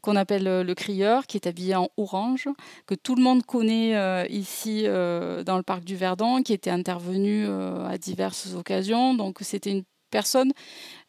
qu'on 0.02 0.16
appelle 0.16 0.44
le 0.62 0.74
crieur, 0.74 1.26
qui 1.26 1.36
est 1.36 1.46
habillé 1.46 1.74
en 1.74 1.88
orange, 1.96 2.48
que 2.86 2.94
tout 2.94 3.14
le 3.14 3.22
monde 3.22 3.44
connaît 3.44 4.26
ici 4.28 4.84
dans 4.84 5.56
le 5.56 5.62
parc 5.62 5.84
du 5.84 5.96
Verdon, 5.96 6.42
qui 6.42 6.52
était 6.52 6.70
intervenu 6.70 7.46
à 7.46 7.96
diverses 7.98 8.54
occasions. 8.54 9.14
Donc 9.14 9.38
c'était 9.40 9.70
une 9.70 9.84
personne 10.10 10.52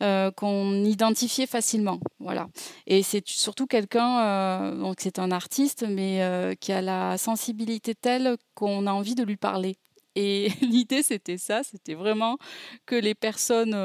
euh, 0.01 0.31
qu'on 0.31 0.83
identifiait 0.85 1.47
facilement. 1.47 1.99
Voilà. 2.19 2.47
Et 2.87 3.03
c'est 3.03 3.27
surtout 3.27 3.67
quelqu'un, 3.67 4.19
euh, 4.21 4.75
donc 4.75 4.97
c'est 4.99 5.19
un 5.19 5.31
artiste, 5.31 5.85
mais 5.87 6.23
euh, 6.23 6.53
qui 6.55 6.71
a 6.71 6.81
la 6.81 7.17
sensibilité 7.17 7.95
telle 7.95 8.37
qu'on 8.55 8.87
a 8.87 8.91
envie 8.91 9.15
de 9.15 9.23
lui 9.23 9.37
parler. 9.37 9.77
Et 10.15 10.49
l'idée, 10.61 11.03
c'était 11.03 11.37
ça, 11.37 11.63
c'était 11.63 11.93
vraiment 11.93 12.37
que 12.85 12.95
les 12.95 13.15
personnes 13.15 13.75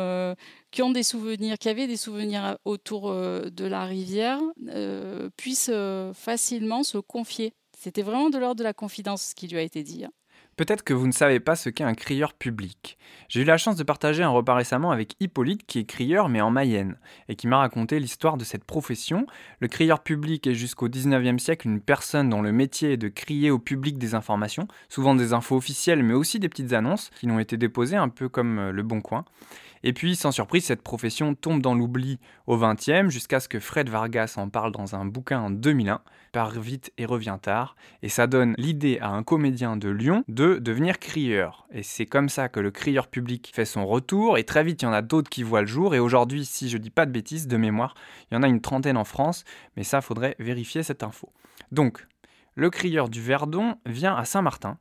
qui 0.71 0.83
ont 0.83 0.91
des 0.91 1.03
souvenirs, 1.03 1.59
qui 1.59 1.69
avaient 1.69 1.87
des 1.87 1.97
souvenirs 1.97 2.59
autour 2.65 3.13
de 3.13 3.65
la 3.65 3.85
rivière, 3.85 4.41
puissent 5.37 5.71
facilement 6.15 6.83
se 6.83 6.99
confier. 6.99 7.53
C'était 7.79 8.03
vraiment 8.03 8.31
de 8.31 8.39
l'ordre 8.39 8.57
de 8.57 8.65
la 8.65 8.73
confidence 8.73 9.23
ce 9.23 9.35
qui 9.35 9.49
lui 9.49 9.59
a 9.59 9.63
été 9.63 9.83
dit. 9.83 10.05
Hein. 10.05 10.11
Peut-être 10.57 10.85
que 10.85 10.95
vous 10.95 11.07
ne 11.07 11.13
savez 11.13 11.39
pas 11.39 11.55
ce 11.55 11.69
qu'est 11.69 11.85
un 11.85 11.95
crieur 11.95 12.33
public. 12.33 12.97
J'ai 13.29 13.43
eu 13.43 13.45
la 13.45 13.59
chance 13.59 13.77
de 13.77 13.83
partager 13.83 14.23
un 14.23 14.31
repas 14.31 14.55
récemment 14.55 14.91
avec 14.91 15.15
Hippolyte, 15.21 15.67
qui 15.67 15.81
est 15.81 15.85
crieur 15.85 16.31
mais 16.31 16.41
en 16.41 16.51
Mayenne, 16.51 16.97
et 17.29 17.37
qui 17.37 17.47
m'a 17.47 17.59
raconté 17.59 18.01
l'histoire 18.01 18.39
de 18.39 18.45
cette 18.45 18.65
profession. 18.65 19.27
Le 19.61 19.69
crieur 19.69 20.03
public 20.03 20.47
est 20.47 20.55
jusqu'au 20.55 20.89
19e 20.89 21.39
siècle 21.39 21.69
une 21.69 21.83
personne 21.83 22.31
dont 22.31 22.41
le 22.41 22.53
métier 22.53 22.93
est 22.93 22.97
de 22.97 23.09
crier 23.09 23.51
au 23.51 23.59
public 23.59 23.99
des 23.99 24.15
informations, 24.15 24.67
souvent 24.89 25.15
des 25.15 25.35
infos 25.35 25.57
officielles 25.57 26.03
mais 26.03 26.15
aussi 26.15 26.39
des 26.39 26.49
petites 26.49 26.73
annonces 26.73 27.11
qui 27.21 27.27
n'ont 27.27 27.39
été 27.39 27.59
déposées 27.59 27.97
un 27.97 28.09
peu 28.09 28.31
comme 28.31 28.59
euh, 28.59 28.73
le 28.73 28.83
Bon 28.83 29.03
Coin. 29.03 29.27
Et 29.89 29.93
puis, 29.93 30.17
sans 30.17 30.33
surprise, 30.33 30.65
cette 30.65 30.83
profession 30.83 31.37
tombe 31.37 31.63
dans 31.63 31.73
l'oubli 31.73 32.19
au 32.49 32.59
XXe 32.59 33.09
jusqu'à 33.09 33.39
ce 33.39 33.49
que 33.49 33.61
Fred 33.61 33.89
Vargas 33.89 34.35
en 34.37 34.49
parle 34.49 34.73
dans 34.73 34.97
un 34.97 35.05
bouquin 35.05 35.39
en 35.39 35.49
2001, 35.49 36.01
Part 36.33 36.59
vite 36.59 36.93
et 36.99 37.07
revient 37.07 37.39
tard, 37.41 37.77
et 38.03 38.09
ça 38.09 38.27
donne 38.27 38.57
l'idée 38.59 38.99
à 39.01 39.11
un 39.11 39.23
comédien 39.23 39.77
de 39.77 39.89
Lyon 39.89 40.25
de 40.27 40.59
devenir 40.59 40.99
crieur. 40.99 41.69
Et 41.71 41.85
c'est 41.85 42.05
comme 42.05 42.29
ça 42.29 42.49
que 42.49 42.59
le 42.59 42.73
crieur 42.73 43.07
public 43.07 43.53
fait 43.55 43.65
son 43.65 43.87
retour, 43.87 44.39
et 44.39 44.43
très 44.43 44.65
vite 44.65 44.83
il 44.83 44.87
y 44.87 44.89
en 44.89 44.93
a 44.93 45.03
d'autres 45.03 45.31
qui 45.31 45.45
voient 45.45 45.61
le 45.61 45.69
jour, 45.69 45.95
et 45.95 46.01
aujourd'hui, 46.01 46.45
si 46.45 46.69
je 46.69 46.79
dis 46.79 46.91
pas 46.91 47.07
de 47.07 47.13
bêtises, 47.13 47.47
de 47.47 47.57
mémoire, 47.57 47.95
il 48.29 48.35
y 48.35 48.37
en 48.37 48.43
a 48.43 48.49
une 48.49 48.61
trentaine 48.61 48.97
en 48.97 49.05
France, 49.05 49.45
mais 49.77 49.85
ça 49.85 50.01
faudrait 50.01 50.35
vérifier 50.41 50.83
cette 50.83 51.05
info. 51.05 51.33
Donc, 51.71 52.05
le 52.57 52.71
crieur 52.71 53.09
du 53.09 53.23
Verdon 53.23 53.77
vient 53.87 54.17
à 54.17 54.25
Saint-Martin, 54.25 54.79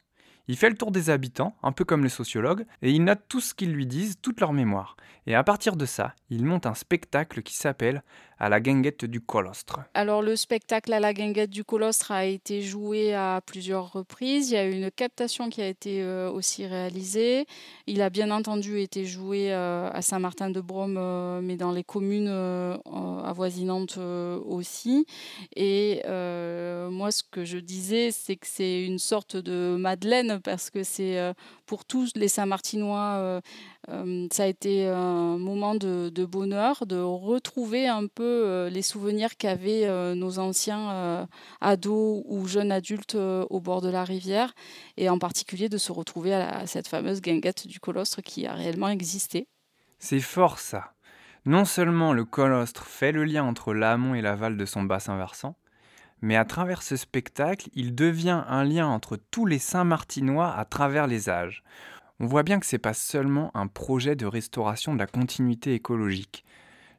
il 0.47 0.57
fait 0.57 0.69
le 0.69 0.77
tour 0.77 0.91
des 0.91 1.09
habitants, 1.09 1.55
un 1.63 1.71
peu 1.71 1.85
comme 1.85 2.03
les 2.03 2.09
sociologues, 2.09 2.65
et 2.81 2.91
il 2.91 3.03
note 3.03 3.21
tout 3.27 3.41
ce 3.41 3.53
qu'ils 3.53 3.73
lui 3.73 3.85
disent, 3.85 4.19
toute 4.21 4.39
leur 4.39 4.53
mémoire. 4.53 4.95
Et 5.27 5.35
à 5.35 5.43
partir 5.43 5.75
de 5.75 5.85
ça, 5.85 6.13
il 6.29 6.45
monte 6.45 6.65
un 6.65 6.75
spectacle 6.75 7.41
qui 7.41 7.55
s'appelle 7.55 8.03
à 8.39 8.49
la 8.49 8.59
guinguette 8.59 9.05
du 9.05 9.21
colostre. 9.21 9.79
Alors 9.93 10.21
le 10.21 10.35
spectacle 10.35 10.91
à 10.93 10.99
la 10.99 11.13
guinguette 11.13 11.49
du 11.49 11.63
colostre 11.63 12.11
a 12.11 12.25
été 12.25 12.61
joué 12.61 13.13
à 13.13 13.41
plusieurs 13.45 13.91
reprises. 13.91 14.51
Il 14.51 14.55
y 14.55 14.57
a 14.57 14.65
eu 14.65 14.73
une 14.73 14.91
captation 14.91 15.49
qui 15.49 15.61
a 15.61 15.67
été 15.67 16.01
euh, 16.01 16.29
aussi 16.29 16.65
réalisée. 16.65 17.45
Il 17.87 18.01
a 18.01 18.09
bien 18.09 18.31
entendu 18.31 18.79
été 18.79 19.05
joué 19.05 19.53
euh, 19.53 19.89
à 19.91 20.01
Saint-Martin-de-Brome, 20.01 20.97
euh, 20.97 21.41
mais 21.41 21.55
dans 21.55 21.71
les 21.71 21.83
communes 21.83 22.27
avoisinantes 23.23 23.97
aussi. 23.97 25.05
Et 25.55 26.01
moi, 26.05 27.11
ce 27.11 27.23
que 27.23 27.45
je 27.45 27.57
disais, 27.57 28.11
c'est 28.11 28.35
que 28.35 28.47
c'est 28.47 28.83
une 28.83 28.99
sorte 28.99 29.37
de 29.37 29.75
Madeleine 29.79 30.39
parce 30.43 30.69
que 30.69 30.83
c'est 30.83 31.33
pour 31.65 31.85
tous 31.85 32.11
les 32.15 32.27
Saint-Martinois, 32.27 33.41
ça 34.31 34.43
a 34.43 34.47
été 34.47 34.87
un 34.87 35.37
moment 35.37 35.75
de 35.75 36.25
bonheur 36.25 36.85
de 36.85 36.97
retrouver 36.97 37.87
un 37.87 38.07
peu 38.07 38.23
euh, 38.45 38.69
les 38.69 38.81
souvenirs 38.81 39.37
qu'avaient 39.37 39.85
euh, 39.85 40.15
nos 40.15 40.39
anciens 40.39 40.91
euh, 40.91 41.25
ados 41.61 42.23
ou 42.25 42.47
jeunes 42.47 42.71
adultes 42.71 43.15
au 43.15 43.59
bord 43.59 43.81
de 43.81 43.89
la 43.89 44.03
rivière, 44.03 44.53
et 44.97 45.09
en 45.09 45.19
particulier 45.19 45.69
de 45.69 45.77
se 45.77 45.91
retrouver 45.91 46.33
à, 46.33 46.67
cette 46.67 46.87
fameuse 46.87 47.21
guinguette 47.21 47.67
du 47.67 47.79
colostre 47.79 48.21
qui 48.21 48.45
a 48.45 48.53
réellement 48.53 48.89
existé. 48.89 49.47
C'est 49.99 50.19
fort 50.19 50.59
ça. 50.59 50.93
Non 51.45 51.65
seulement 51.65 52.13
le 52.13 52.25
colostre 52.25 52.85
fait 52.85 53.11
le 53.11 53.23
lien 53.23 53.43
entre 53.43 53.73
l'amont 53.73 54.15
et 54.15 54.21
l'aval 54.21 54.57
de 54.57 54.65
son 54.65 54.83
bassin 54.83 55.15
versant, 55.17 55.55
mais 56.21 56.35
à 56.35 56.45
travers 56.45 56.81
ce 56.81 56.95
spectacle, 56.95 57.69
il 57.73 57.93
devient 57.93 58.43
un 58.47 58.63
lien 58.63 58.87
entre 58.87 59.17
tous 59.17 59.45
les 59.45 59.59
Saint-Martinois 59.59 60.51
à 60.55 60.65
travers 60.65 61.07
les 61.07 61.29
âges. 61.29 61.63
On 62.19 62.27
voit 62.27 62.43
bien 62.43 62.59
que 62.59 62.65
ce 62.65 62.75
n'est 62.75 62.79
pas 62.79 62.93
seulement 62.93 63.51
un 63.55 63.67
projet 63.67 64.15
de 64.15 64.25
restauration 64.25 64.93
de 64.93 64.99
la 64.99 65.07
continuité 65.07 65.73
écologique, 65.73 66.45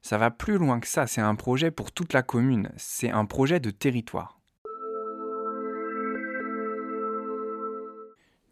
ça 0.06 0.18
va 0.18 0.30
plus 0.30 0.56
loin 0.56 0.78
que 0.78 0.86
ça, 0.86 1.08
c'est 1.08 1.20
un 1.20 1.34
projet 1.34 1.72
pour 1.72 1.90
toute 1.90 2.12
la 2.12 2.22
commune, 2.22 2.70
c'est 2.76 3.10
un 3.10 3.24
projet 3.24 3.58
de 3.58 3.70
territoire. 3.70 4.38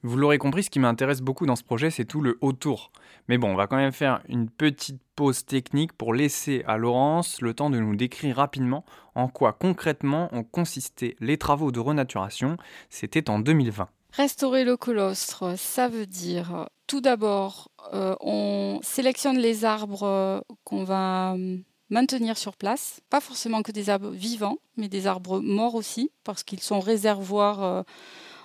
Vous 0.03 0.17
l'aurez 0.17 0.39
compris, 0.39 0.65
ce 0.65 0.71
qui 0.71 0.81
m'intéresse 0.81 1.21
beaucoup 1.21 1.47
dans 1.47 1.55
ce 1.55 1.63
projet, 1.63 1.91
c'est 1.91 2.05
tout 2.05 2.21
le 2.21 2.39
autour. 2.41 2.91
Mais 3.29 3.39
bon, 3.39 3.53
on 3.53 3.55
va 3.55 3.67
quand 3.67 3.77
même 3.77 3.93
faire 3.93 4.21
une 4.29 4.51
petite 4.51 5.01
pause 5.15 5.47
technique 5.47 5.93
pour 5.93 6.13
laisser 6.13 6.65
à 6.67 6.77
Laurence 6.77 7.41
le 7.41 7.55
temps 7.55 7.71
de 7.71 7.79
nous 7.79 7.95
décrire 7.95 8.37
rapidement 8.37 8.85
en 9.15 9.29
quoi 9.29 9.53
concrètement 9.53 10.29
ont 10.33 10.43
consisté 10.43 11.17
les 11.21 11.39
travaux 11.39 11.71
de 11.71 11.79
renaturation. 11.79 12.57
C'était 12.91 13.31
en 13.31 13.39
2020. 13.39 13.89
Restaurer 14.17 14.65
le 14.65 14.77
colostre, 14.77 15.59
ça 15.59 15.89
veut 15.89 16.07
dire 16.07 16.69
tout 16.87 17.01
d'abord, 17.01 17.71
euh, 17.93 18.15
on 18.21 18.79
sélectionne 18.83 19.39
les 19.39 19.65
arbres 19.65 20.05
euh, 20.05 20.41
qu'on 20.65 20.85
va 20.85 21.33
hum, 21.35 21.63
maintenir 21.91 22.37
sur 22.37 22.57
place. 22.57 23.01
Pas 23.11 23.21
forcément 23.21 23.63
que 23.63 23.73
des 23.73 23.91
arbres 23.91 24.11
vivants, 24.11 24.59
mais 24.77 24.89
des 24.89 25.07
arbres 25.07 25.41
morts 25.41 25.75
aussi, 25.75 26.11
parce 26.25 26.43
qu'ils 26.45 26.61
sont 26.61 26.81
réservoirs 26.81 27.63
euh, 27.63 27.83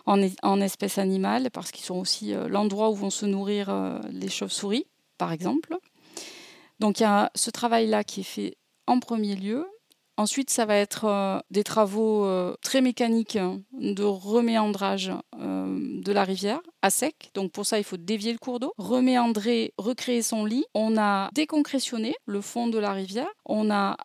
en, 0.06 0.62
espèces 0.62 0.98
animales, 0.98 1.52
parce 1.52 1.72
qu'ils 1.72 1.86
sont 1.86 1.98
aussi 1.98 2.34
l'endroit 2.48 2.90
où 2.90 2.96
vont 2.96 3.12
se 3.12 3.28
nourrir 3.28 3.72
les 4.10 4.30
chauves-souris, 4.30 4.88
par 5.20 5.32
exemple. 5.32 5.78
Donc 6.80 7.00
il 7.00 7.04
y 7.04 7.06
a 7.06 7.30
ce 7.36 7.52
travail-là 7.52 8.04
qui 8.04 8.22
est 8.22 8.24
fait 8.24 8.58
en 8.88 9.00
premier 9.00 9.36
lieu. 9.36 9.68
Ensuite, 10.20 10.50
ça 10.50 10.66
va 10.66 10.76
être 10.76 11.06
euh, 11.06 11.40
des 11.50 11.64
travaux 11.64 12.26
euh, 12.26 12.54
très 12.62 12.82
mécaniques 12.82 13.38
hein, 13.38 13.62
de 13.72 14.04
reméandrage 14.04 15.14
euh, 15.40 16.02
de 16.04 16.12
la 16.12 16.26
rivière 16.26 16.60
à 16.82 16.90
sec. 16.90 17.32
Donc 17.36 17.54
pour 17.54 17.66
ça, 17.66 17.78
il 17.78 17.86
faut 17.86 17.96
dévier 17.96 18.34
le 18.34 18.38
cours 18.38 18.60
d'eau, 18.60 18.74
reméandrer, 18.78 19.74
recréer 19.78 20.22
son 20.22 20.44
lit. 20.44 20.66
On 20.74 20.98
a 20.98 21.30
déconcressionné 21.32 22.16
le 22.26 22.42
fond 22.42 22.68
de 22.68 22.78
la 22.78 22.92
rivière. 22.92 23.30
On 23.46 23.72
a 23.72 23.96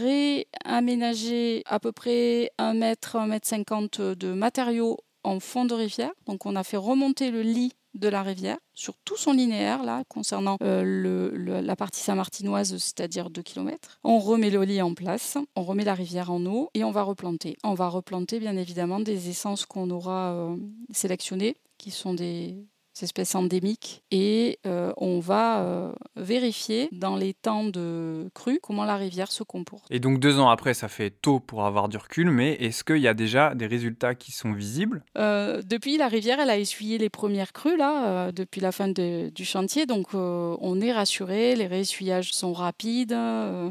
réaménagé 0.00 1.62
à 1.66 1.78
peu 1.78 1.92
près 1.92 2.50
1 2.58 2.74
mètre, 2.74 3.14
1 3.14 3.28
mètre 3.28 3.46
50 3.46 4.00
de 4.00 4.32
matériaux 4.32 4.98
en 5.22 5.38
fond 5.38 5.66
de 5.66 5.74
rivière. 5.74 6.10
Donc 6.26 6.46
on 6.46 6.56
a 6.56 6.64
fait 6.64 6.76
remonter 6.76 7.30
le 7.30 7.42
lit 7.42 7.74
de 7.94 8.08
la 8.08 8.22
rivière 8.22 8.58
sur 8.74 8.94
tout 9.04 9.16
son 9.16 9.32
linéaire 9.32 9.82
là 9.82 10.02
concernant 10.08 10.56
euh, 10.62 11.60
la 11.62 11.76
partie 11.76 12.00
saint-martinoise 12.00 12.76
c'est-à-dire 12.76 13.30
2 13.30 13.42
km. 13.42 14.00
On 14.04 14.18
remet 14.18 14.50
le 14.50 14.62
lit 14.64 14.82
en 14.82 14.94
place, 14.94 15.38
on 15.56 15.62
remet 15.62 15.84
la 15.84 15.94
rivière 15.94 16.30
en 16.30 16.44
eau 16.46 16.70
et 16.74 16.84
on 16.84 16.90
va 16.90 17.02
replanter. 17.02 17.56
On 17.64 17.74
va 17.74 17.88
replanter 17.88 18.40
bien 18.40 18.56
évidemment 18.56 19.00
des 19.00 19.28
essences 19.28 19.66
qu'on 19.66 19.90
aura 19.90 20.32
euh, 20.32 20.56
sélectionnées 20.90 21.56
qui 21.78 21.90
sont 21.90 22.14
des 22.14 22.66
espèce 23.02 23.34
endémique, 23.34 24.02
et 24.10 24.58
euh, 24.66 24.92
on 24.96 25.20
va 25.20 25.60
euh, 25.62 25.92
vérifier 26.16 26.88
dans 26.92 27.16
les 27.16 27.34
temps 27.34 27.64
de 27.64 28.28
crue 28.34 28.60
comment 28.62 28.84
la 28.84 28.96
rivière 28.96 29.32
se 29.32 29.42
comporte. 29.42 29.84
Et 29.90 30.00
donc 30.00 30.20
deux 30.20 30.38
ans 30.38 30.48
après, 30.48 30.74
ça 30.74 30.88
fait 30.88 31.10
tôt 31.10 31.40
pour 31.40 31.64
avoir 31.64 31.88
du 31.88 31.96
recul, 31.96 32.30
mais 32.30 32.52
est-ce 32.54 32.84
qu'il 32.84 32.98
y 32.98 33.08
a 33.08 33.14
déjà 33.14 33.54
des 33.54 33.66
résultats 33.66 34.14
qui 34.14 34.32
sont 34.32 34.52
visibles? 34.52 35.04
Euh, 35.18 35.62
Depuis, 35.64 35.96
la 35.96 36.08
rivière, 36.08 36.40
elle 36.40 36.50
a 36.50 36.58
essuyé 36.58 36.98
les 36.98 37.10
premières 37.10 37.52
crues, 37.52 37.76
là, 37.76 38.32
depuis 38.32 38.60
la 38.60 38.72
fin 38.72 38.88
du 38.88 39.44
chantier, 39.44 39.86
donc 39.86 40.14
on 40.14 40.80
est 40.80 40.92
rassuré, 40.92 41.56
les 41.56 41.66
réessuyages 41.66 42.32
sont 42.32 42.52
rapides, 42.52 43.16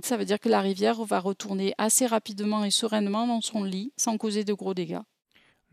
ça 0.04 0.18
veut 0.18 0.26
dire 0.26 0.40
que 0.40 0.50
la 0.50 0.62
rivière 0.62 1.04
va 1.04 1.20
retourner 1.20 1.74
assez 1.78 2.06
rapidement 2.06 2.64
et 2.66 2.72
sereinement 2.72 3.28
dans 3.28 3.42
son 3.42 3.64
lit, 3.64 3.94
sans 3.98 4.18
causer 4.18 4.44
de 4.44 4.54
gros 4.54 4.74
dégâts. 4.74 5.00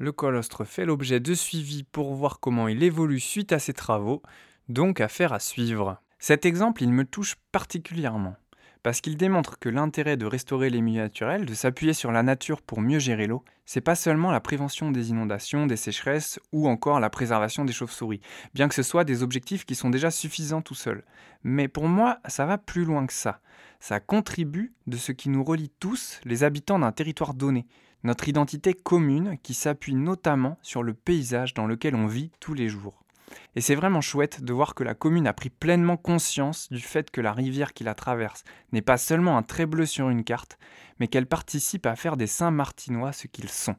Le 0.03 0.13
colostre 0.13 0.65
fait 0.65 0.87
l'objet 0.87 1.21
de 1.21 1.35
suivi 1.35 1.85
pour 1.85 2.15
voir 2.15 2.41
comment 2.41 2.69
il 2.69 2.83
évolue 2.83 3.21
suite 3.21 3.53
à 3.53 3.59
ses 3.59 3.75
travaux, 3.75 4.23
donc 4.71 4.99
affaire 4.99 5.35
à 5.35 5.41
suivre. 5.41 6.01
Cet 6.19 6.47
exemple, 6.47 6.83
il 6.83 6.91
me 6.91 7.05
touche 7.05 7.37
particulièrement, 7.53 8.35
parce 8.83 9.03
qu'il 9.03 9.19
démontre 9.19 9.59
que 9.59 9.69
l'intérêt 9.69 10.17
de 10.17 10.25
restaurer 10.25 10.71
les 10.71 10.81
milieux 10.81 11.03
naturels, 11.03 11.45
de 11.45 11.53
s'appuyer 11.53 11.93
sur 11.93 12.13
la 12.13 12.23
nature 12.23 12.63
pour 12.63 12.81
mieux 12.81 12.99
gérer 12.99 13.27
l'eau, 13.27 13.45
c'est 13.67 13.83
pas 13.83 13.95
seulement 13.95 14.31
la 14.31 14.41
prévention 14.41 14.91
des 14.91 15.11
inondations, 15.11 15.67
des 15.67 15.77
sécheresses 15.77 16.41
ou 16.51 16.67
encore 16.67 16.99
la 16.99 17.11
préservation 17.11 17.67
des 17.67 17.75
chauves-souris, 17.75 18.23
bien 18.55 18.69
que 18.69 18.75
ce 18.75 18.83
soit 18.83 19.05
des 19.05 19.23
objectifs 19.23 19.67
qui 19.67 19.75
sont 19.75 19.91
déjà 19.91 20.11
suffisants 20.11 20.63
tout 20.63 20.75
seuls. 20.75 21.05
Mais 21.45 21.69
pour 21.69 21.89
moi, 21.89 22.21
ça 22.27 22.47
va 22.47 22.57
plus 22.57 22.87
loin 22.87 23.05
que 23.05 23.13
ça. 23.13 23.43
Ça 23.81 24.01
contribue 24.01 24.73
de 24.87 24.97
ce 24.97 25.13
qui 25.13 25.29
nous 25.29 25.45
relie 25.45 25.71
tous, 25.79 26.23
les 26.25 26.43
habitants 26.43 26.79
d'un 26.79 26.93
territoire 26.93 27.35
donné, 27.35 27.67
notre 28.05 28.29
identité 28.29 28.75
commune 28.75 29.37
qui 29.43 29.55
s'appuie 29.55 29.95
notamment 29.95 30.59
sur 30.63 30.83
le 30.83 30.95
paysage 30.95 31.55
dans 31.55 31.67
lequel 31.67 31.95
on 31.95 32.07
vit 32.07 32.31
tous 32.41 32.55
les 32.55 32.69
jours. 32.69 33.05
Et 33.57 33.61
c'est 33.61 33.75
vraiment 33.75 34.01
chouette 34.01 34.43
de 34.43 34.53
voir 34.53 34.75
que 34.75 34.85
la 34.85 34.95
commune 34.95 35.27
a 35.27 35.33
pris 35.33 35.51
pleinement 35.51 35.97
conscience 35.97 36.69
du 36.71 36.81
fait 36.81 37.11
que 37.11 37.21
la 37.21 37.33
rivière 37.33 37.73
qui 37.73 37.85
la 37.85 37.95
traverse 37.95 38.45
n'est 38.73 38.83
pas 38.83 38.99
seulement 38.99 39.37
un 39.37 39.43
trait 39.43 39.67
bleu 39.67 39.87
sur 39.87 40.09
une 40.09 40.25
carte, 40.25 40.59
mais 40.99 41.09
qu'elle 41.09 41.27
participe 41.27 41.87
à 41.87 41.97
faire 41.97 42.17
des 42.17 42.27
Saint-Martinois 42.27 43.13
ce 43.13 43.27
qu'ils 43.27 43.49
sont. 43.49 43.77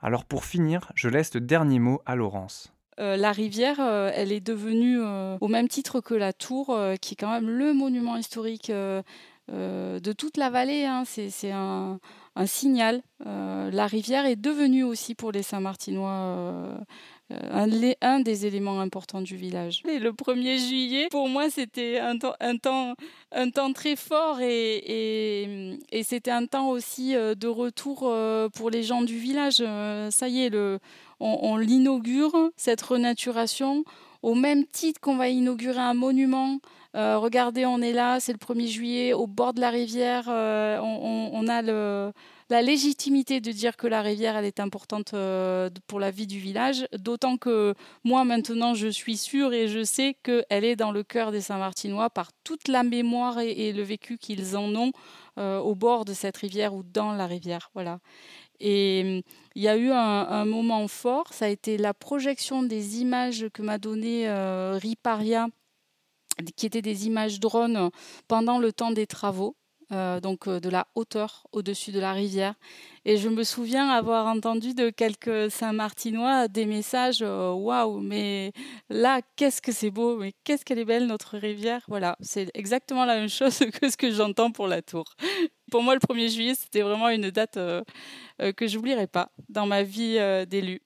Alors 0.00 0.24
pour 0.24 0.44
finir, 0.44 0.92
je 0.94 1.08
laisse 1.08 1.34
le 1.34 1.40
dernier 1.40 1.78
mot 1.78 2.00
à 2.06 2.16
Laurence. 2.16 2.72
Euh, 2.98 3.16
la 3.16 3.32
rivière, 3.32 3.80
euh, 3.80 4.10
elle 4.14 4.32
est 4.32 4.40
devenue, 4.40 5.00
euh, 5.02 5.36
au 5.40 5.48
même 5.48 5.68
titre 5.68 6.00
que 6.00 6.14
la 6.14 6.32
tour, 6.32 6.78
qui 7.00 7.14
est 7.14 7.16
quand 7.16 7.30
même 7.30 7.50
le 7.50 7.74
monument 7.74 8.16
historique 8.16 8.70
de 8.70 10.12
toute 10.12 10.36
la 10.36 10.50
vallée. 10.50 10.84
Hein. 10.84 11.04
C'est 11.04 11.52
un, 11.52 11.98
un 12.36 12.46
signal. 12.46 13.02
Euh, 13.26 13.70
la 13.70 13.86
rivière 13.86 14.26
est 14.26 14.36
devenue 14.36 14.84
aussi 14.84 15.14
pour 15.14 15.32
les 15.32 15.42
Saint-Martinois 15.42 16.10
euh, 16.10 16.76
euh, 17.32 17.94
un, 18.02 18.20
des 18.20 18.46
éléments 18.46 18.80
importants 18.80 19.22
du 19.22 19.36
village. 19.36 19.82
Et 19.88 19.98
le 19.98 20.12
1er 20.12 20.58
juillet, 20.58 21.08
pour 21.10 21.28
moi, 21.28 21.48
c'était 21.50 21.98
un, 21.98 22.18
temps, 22.18 23.72
très 23.72 23.96
fort 23.96 24.38
et, 24.40 25.78
c'était 26.04 26.30
un 26.30 26.46
temps 26.46 26.68
aussi 26.68 27.14
de 27.14 27.48
retour 27.48 28.12
pour 28.54 28.70
les 28.70 28.82
gens 28.82 29.02
du 29.02 29.18
village. 29.18 29.64
Ça 30.10 30.28
y 30.28 30.44
est, 30.44 30.54
on, 30.54 30.78
on 31.20 31.56
l'inaugure, 31.56 32.50
cette 32.56 32.82
renaturation, 32.82 33.82
au 34.22 34.34
même 34.34 34.66
titre 34.66 35.00
qu'on 35.00 35.16
va 35.16 35.28
inaugurer 35.28 35.80
un 35.80 35.94
monument 35.94 36.58
euh, 36.96 37.18
regardez, 37.18 37.66
on 37.66 37.82
est 37.82 37.92
là, 37.92 38.20
c'est 38.20 38.32
le 38.32 38.38
1er 38.38 38.68
juillet, 38.68 39.12
au 39.12 39.26
bord 39.26 39.52
de 39.52 39.60
la 39.60 39.68
rivière. 39.68 40.26
Euh, 40.28 40.78
on, 40.80 41.46
a 41.46 41.60
la 41.60 42.62
légitimité 42.62 43.40
de 43.40 43.52
dire 43.52 43.76
que 43.76 43.86
la 43.86 44.00
rivière, 44.00 44.36
elle 44.36 44.46
est 44.46 44.60
importante 44.60 45.12
euh, 45.12 45.68
pour 45.88 46.00
la 46.00 46.10
vie 46.10 46.26
du 46.26 46.38
village. 46.38 46.86
D'autant 46.96 47.36
que 47.36 47.74
moi, 48.02 48.24
maintenant, 48.24 48.72
je 48.72 48.88
suis 48.88 49.18
sûre 49.18 49.52
et 49.52 49.68
je 49.68 49.84
sais 49.84 50.16
qu'elle 50.22 50.64
est 50.64 50.76
dans 50.76 50.90
le 50.90 51.02
cœur 51.02 51.32
des 51.32 51.42
Saint-Martinois 51.42 52.08
par 52.08 52.30
toute 52.44 52.66
la 52.66 52.82
mémoire 52.82 53.40
et, 53.40 53.72
le 53.72 53.82
vécu 53.82 54.16
qu'ils 54.16 54.56
en 54.56 54.74
ont 54.74 54.92
au 55.38 55.74
bord 55.74 56.06
de 56.06 56.14
cette 56.14 56.38
rivière 56.38 56.74
ou 56.74 56.82
dans 56.82 57.12
la 57.12 57.26
rivière. 57.26 57.70
Voilà. 57.74 57.98
Et 58.58 59.22
il 59.54 59.62
y 59.62 59.68
a 59.68 59.76
eu 59.76 59.90
un, 59.90 60.44
moment 60.46 60.88
fort, 60.88 61.26
ça 61.30 61.44
a 61.44 61.48
été 61.48 61.76
la 61.76 61.92
projection 61.92 62.62
des 62.62 63.02
images 63.02 63.48
que 63.52 63.60
m'a 63.60 63.76
donné 63.76 64.26
Riparia 64.80 65.48
qui 66.56 66.66
étaient 66.66 66.82
des 66.82 67.06
images 67.06 67.40
drones 67.40 67.90
pendant 68.28 68.58
le 68.58 68.72
temps 68.72 68.90
des 68.90 69.06
travaux. 69.06 69.56
Euh, 69.92 70.18
donc 70.18 70.48
euh, 70.48 70.58
de 70.58 70.68
la 70.68 70.88
hauteur 70.96 71.46
au-dessus 71.52 71.92
de 71.92 72.00
la 72.00 72.12
rivière. 72.12 72.54
Et 73.04 73.16
je 73.18 73.28
me 73.28 73.44
souviens 73.44 73.88
avoir 73.88 74.26
entendu 74.26 74.74
de 74.74 74.90
quelques 74.90 75.48
Saint-Martinois 75.48 76.48
des 76.48 76.66
messages 76.66 77.20
euh, 77.22 77.52
Waouh, 77.52 78.00
mais 78.00 78.50
là, 78.88 79.20
qu'est-ce 79.36 79.62
que 79.62 79.70
c'est 79.70 79.92
beau, 79.92 80.16
mais 80.16 80.32
qu'est-ce 80.42 80.64
qu'elle 80.64 80.80
est 80.80 80.84
belle 80.84 81.06
notre 81.06 81.38
rivière. 81.38 81.82
Voilà, 81.86 82.16
c'est 82.20 82.50
exactement 82.54 83.04
la 83.04 83.14
même 83.14 83.28
chose 83.28 83.58
que 83.80 83.88
ce 83.88 83.96
que 83.96 84.10
j'entends 84.10 84.50
pour 84.50 84.66
la 84.66 84.82
tour. 84.82 85.04
Pour 85.70 85.84
moi, 85.84 85.94
le 85.94 86.00
1er 86.00 86.34
juillet, 86.34 86.54
c'était 86.56 86.82
vraiment 86.82 87.08
une 87.08 87.30
date 87.30 87.54
que 87.54 88.66
je 88.66 88.76
n'oublierai 88.76 89.06
pas 89.06 89.30
dans 89.48 89.66
ma 89.66 89.84
vie 89.84 90.18
d'élu. 90.48 90.80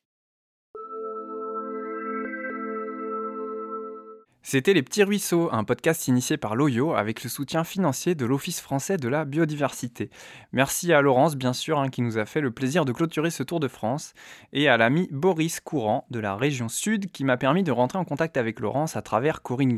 C'était 4.42 4.72
Les 4.72 4.82
Petits 4.82 5.02
Ruisseaux, 5.02 5.50
un 5.52 5.64
podcast 5.64 6.08
initié 6.08 6.38
par 6.38 6.56
l'OYO 6.56 6.94
avec 6.94 7.22
le 7.22 7.28
soutien 7.28 7.62
financier 7.62 8.14
de 8.14 8.24
l'Office 8.24 8.62
français 8.62 8.96
de 8.96 9.06
la 9.06 9.26
biodiversité. 9.26 10.08
Merci 10.52 10.94
à 10.94 11.02
Laurence, 11.02 11.36
bien 11.36 11.52
sûr, 11.52 11.78
hein, 11.78 11.90
qui 11.90 12.00
nous 12.00 12.16
a 12.16 12.24
fait 12.24 12.40
le 12.40 12.50
plaisir 12.50 12.86
de 12.86 12.92
clôturer 12.92 13.30
ce 13.30 13.42
Tour 13.42 13.60
de 13.60 13.68
France, 13.68 14.14
et 14.54 14.66
à 14.66 14.78
l'ami 14.78 15.08
Boris 15.12 15.60
Courant 15.60 16.06
de 16.10 16.20
la 16.20 16.36
région 16.36 16.70
Sud 16.70 17.12
qui 17.12 17.22
m'a 17.22 17.36
permis 17.36 17.62
de 17.62 17.70
rentrer 17.70 17.98
en 17.98 18.06
contact 18.06 18.38
avec 18.38 18.60
Laurence 18.60 18.96
à 18.96 19.02
travers 19.02 19.42
Corinne 19.42 19.74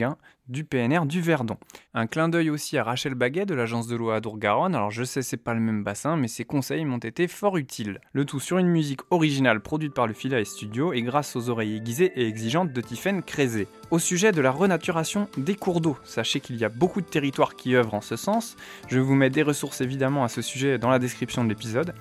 du 0.49 0.65
PNR 0.65 1.07
du 1.07 1.21
Verdon. 1.21 1.57
Un 1.95 2.07
clin 2.07 2.29
d'œil 2.29 2.51
aussi 2.51 2.77
à 2.77 2.85
Rachel 2.85 3.15
Baguet 3.15 3.47
de 3.47 3.55
l'agence 3.55 3.87
de 3.87 3.97
l'eau 3.97 4.11
à 4.11 4.21
Dourgaronne. 4.21 4.75
Alors 4.75 4.91
je 4.91 5.05
sais 5.05 5.23
c'est 5.23 5.37
pas 5.37 5.55
le 5.55 5.61
même 5.61 5.85
bassin, 5.85 6.17
mais 6.17 6.29
ses 6.29 6.45
conseils 6.45 6.85
m'ont 6.85 6.99
été 6.99 7.29
fort 7.29 7.57
utiles. 7.57 8.01
Le 8.13 8.25
tout 8.25 8.41
sur 8.41 8.59
une 8.59 8.69
musique 8.69 9.01
originale 9.11 9.61
produite 9.61 9.95
par 9.95 10.07
le 10.07 10.15
Philae 10.15 10.45
Studio 10.45 10.93
et 10.93 11.03
grâce 11.03 11.37
aux 11.37 11.49
oreilles 11.49 11.77
aiguisées 11.77 12.13
et 12.17 12.27
exigeantes 12.27 12.73
de 12.73 12.81
Tiffaine 12.81 13.23
Crézé. 13.23 13.69
Au 13.91 13.99
sujet 13.99 14.33
de 14.33 14.41
la 14.41 14.51
renaturation 14.51 15.29
des 15.37 15.55
cours 15.55 15.81
d'eau, 15.81 15.97
sachez 16.05 16.41
qu'il 16.41 16.57
y 16.57 16.65
a 16.65 16.69
beaucoup 16.69 17.01
de 17.01 17.07
territoires 17.07 17.55
qui 17.55 17.77
œuvrent 17.77 17.95
en 17.95 18.01
ce 18.01 18.17
sens. 18.17 18.57
Je 18.89 18.99
vous 18.99 19.15
mets 19.15 19.31
des 19.31 19.43
ressources 19.43 19.81
évidemment 19.81 20.25
à 20.25 20.29
ce 20.29 20.43
sujet 20.43 20.79
dans 20.79 20.91
la 20.91 20.99
description 20.99 21.45
de 21.45 21.49
l'épisode. 21.49 21.95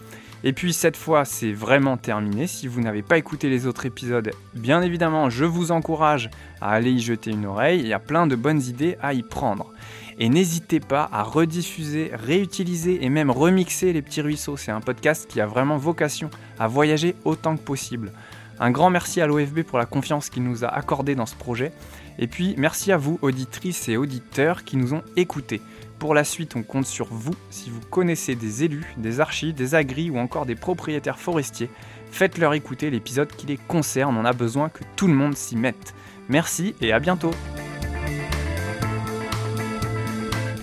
Et 0.44 0.54
puis 0.54 0.74
cette 0.74 0.98
fois, 0.98 1.24
c'est 1.24 1.52
vraiment 1.52 1.98
terminé. 1.98 2.48
Si 2.48 2.68
vous 2.68 2.82
n'avez 2.82 3.04
pas 3.04 3.18
écouté 3.18 3.50
les 3.50 3.68
autres 3.68 3.86
épisodes, 3.86 4.32
bien 4.56 4.82
évidemment, 4.82 5.30
je 5.30 5.46
vous 5.46 5.72
encourage 5.72 6.32
à 6.62 6.72
aller 6.72 6.92
y 6.92 7.00
jeter 7.00 7.32
une 7.32 7.46
oreille. 7.46 7.82
Il 7.82 7.88
y 7.88 7.96
plein 8.00 8.26
de 8.28 8.36
bonnes 8.42 8.62
idées 8.62 8.98
à 9.02 9.14
y 9.14 9.24
prendre. 9.24 9.72
Et 10.20 10.30
n'hésitez 10.30 10.80
pas 10.80 11.10
à 11.12 11.24
rediffuser, 11.24 12.12
réutiliser 12.14 13.04
et 13.04 13.10
même 13.10 13.32
remixer 13.32 13.94
les 13.94 14.02
petits 14.02 14.22
ruisseaux. 14.22 14.58
C'est 14.58 14.72
un 14.72 14.82
podcast 14.82 15.28
qui 15.30 15.42
a 15.42 15.46
vraiment 15.46 15.78
vocation 15.78 16.30
à 16.60 16.68
voyager 16.68 17.16
autant 17.24 17.56
que 17.56 17.62
possible. 17.62 18.12
Un 18.60 18.70
grand 18.70 18.92
merci 18.92 19.22
à 19.22 19.28
l'OFB 19.28 19.64
pour 19.64 19.80
la 19.80 19.88
confiance 19.88 20.30
qu'il 20.30 20.44
nous 20.44 20.64
a 20.64 20.68
accordée 20.68 21.16
dans 21.16 21.26
ce 21.26 21.36
projet. 21.36 21.72
Et 22.20 22.28
puis 22.28 22.54
merci 22.58 22.92
à 22.92 22.98
vous, 22.98 23.18
auditrices 23.22 23.90
et 23.90 23.98
auditeurs, 23.98 24.64
qui 24.64 24.78
nous 24.78 24.94
ont 24.94 25.02
écoutés. 25.16 25.62
Pour 25.98 26.14
la 26.14 26.24
suite, 26.24 26.56
on 26.56 26.64
compte 26.64 26.86
sur 26.86 27.08
vous. 27.10 27.34
Si 27.50 27.70
vous 27.70 27.80
connaissez 27.90 28.36
des 28.36 28.64
élus, 28.64 28.86
des 28.98 29.20
archis, 29.20 29.54
des 29.54 29.76
agris 29.76 30.10
ou 30.10 30.18
encore 30.18 30.46
des 30.46 30.56
propriétaires 30.56 31.20
forestiers, 31.20 31.70
faites-leur 32.12 32.54
écouter 32.54 32.90
l'épisode 32.90 33.32
qui 33.36 33.48
les 33.48 33.58
concerne. 33.58 34.18
On 34.18 34.26
a 34.26 34.34
besoin 34.34 34.70
que 34.70 34.84
tout 34.96 35.08
le 35.08 35.14
monde 35.14 35.36
s'y 35.36 35.56
mette. 35.56 35.94
Merci 36.30 36.76
et 36.82 36.92
à 36.94 37.00
bientôt. 37.00 37.32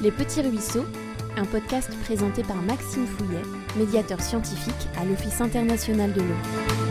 Les 0.00 0.12
Petits 0.12 0.42
Ruisseaux, 0.42 0.86
un 1.36 1.44
podcast 1.44 1.90
présenté 2.04 2.42
par 2.44 2.56
Maxime 2.62 3.06
Fouillet, 3.06 3.42
médiateur 3.76 4.20
scientifique 4.20 4.88
à 4.96 5.04
l'Office 5.04 5.40
international 5.40 6.12
de 6.12 6.20
l'eau. 6.20 6.87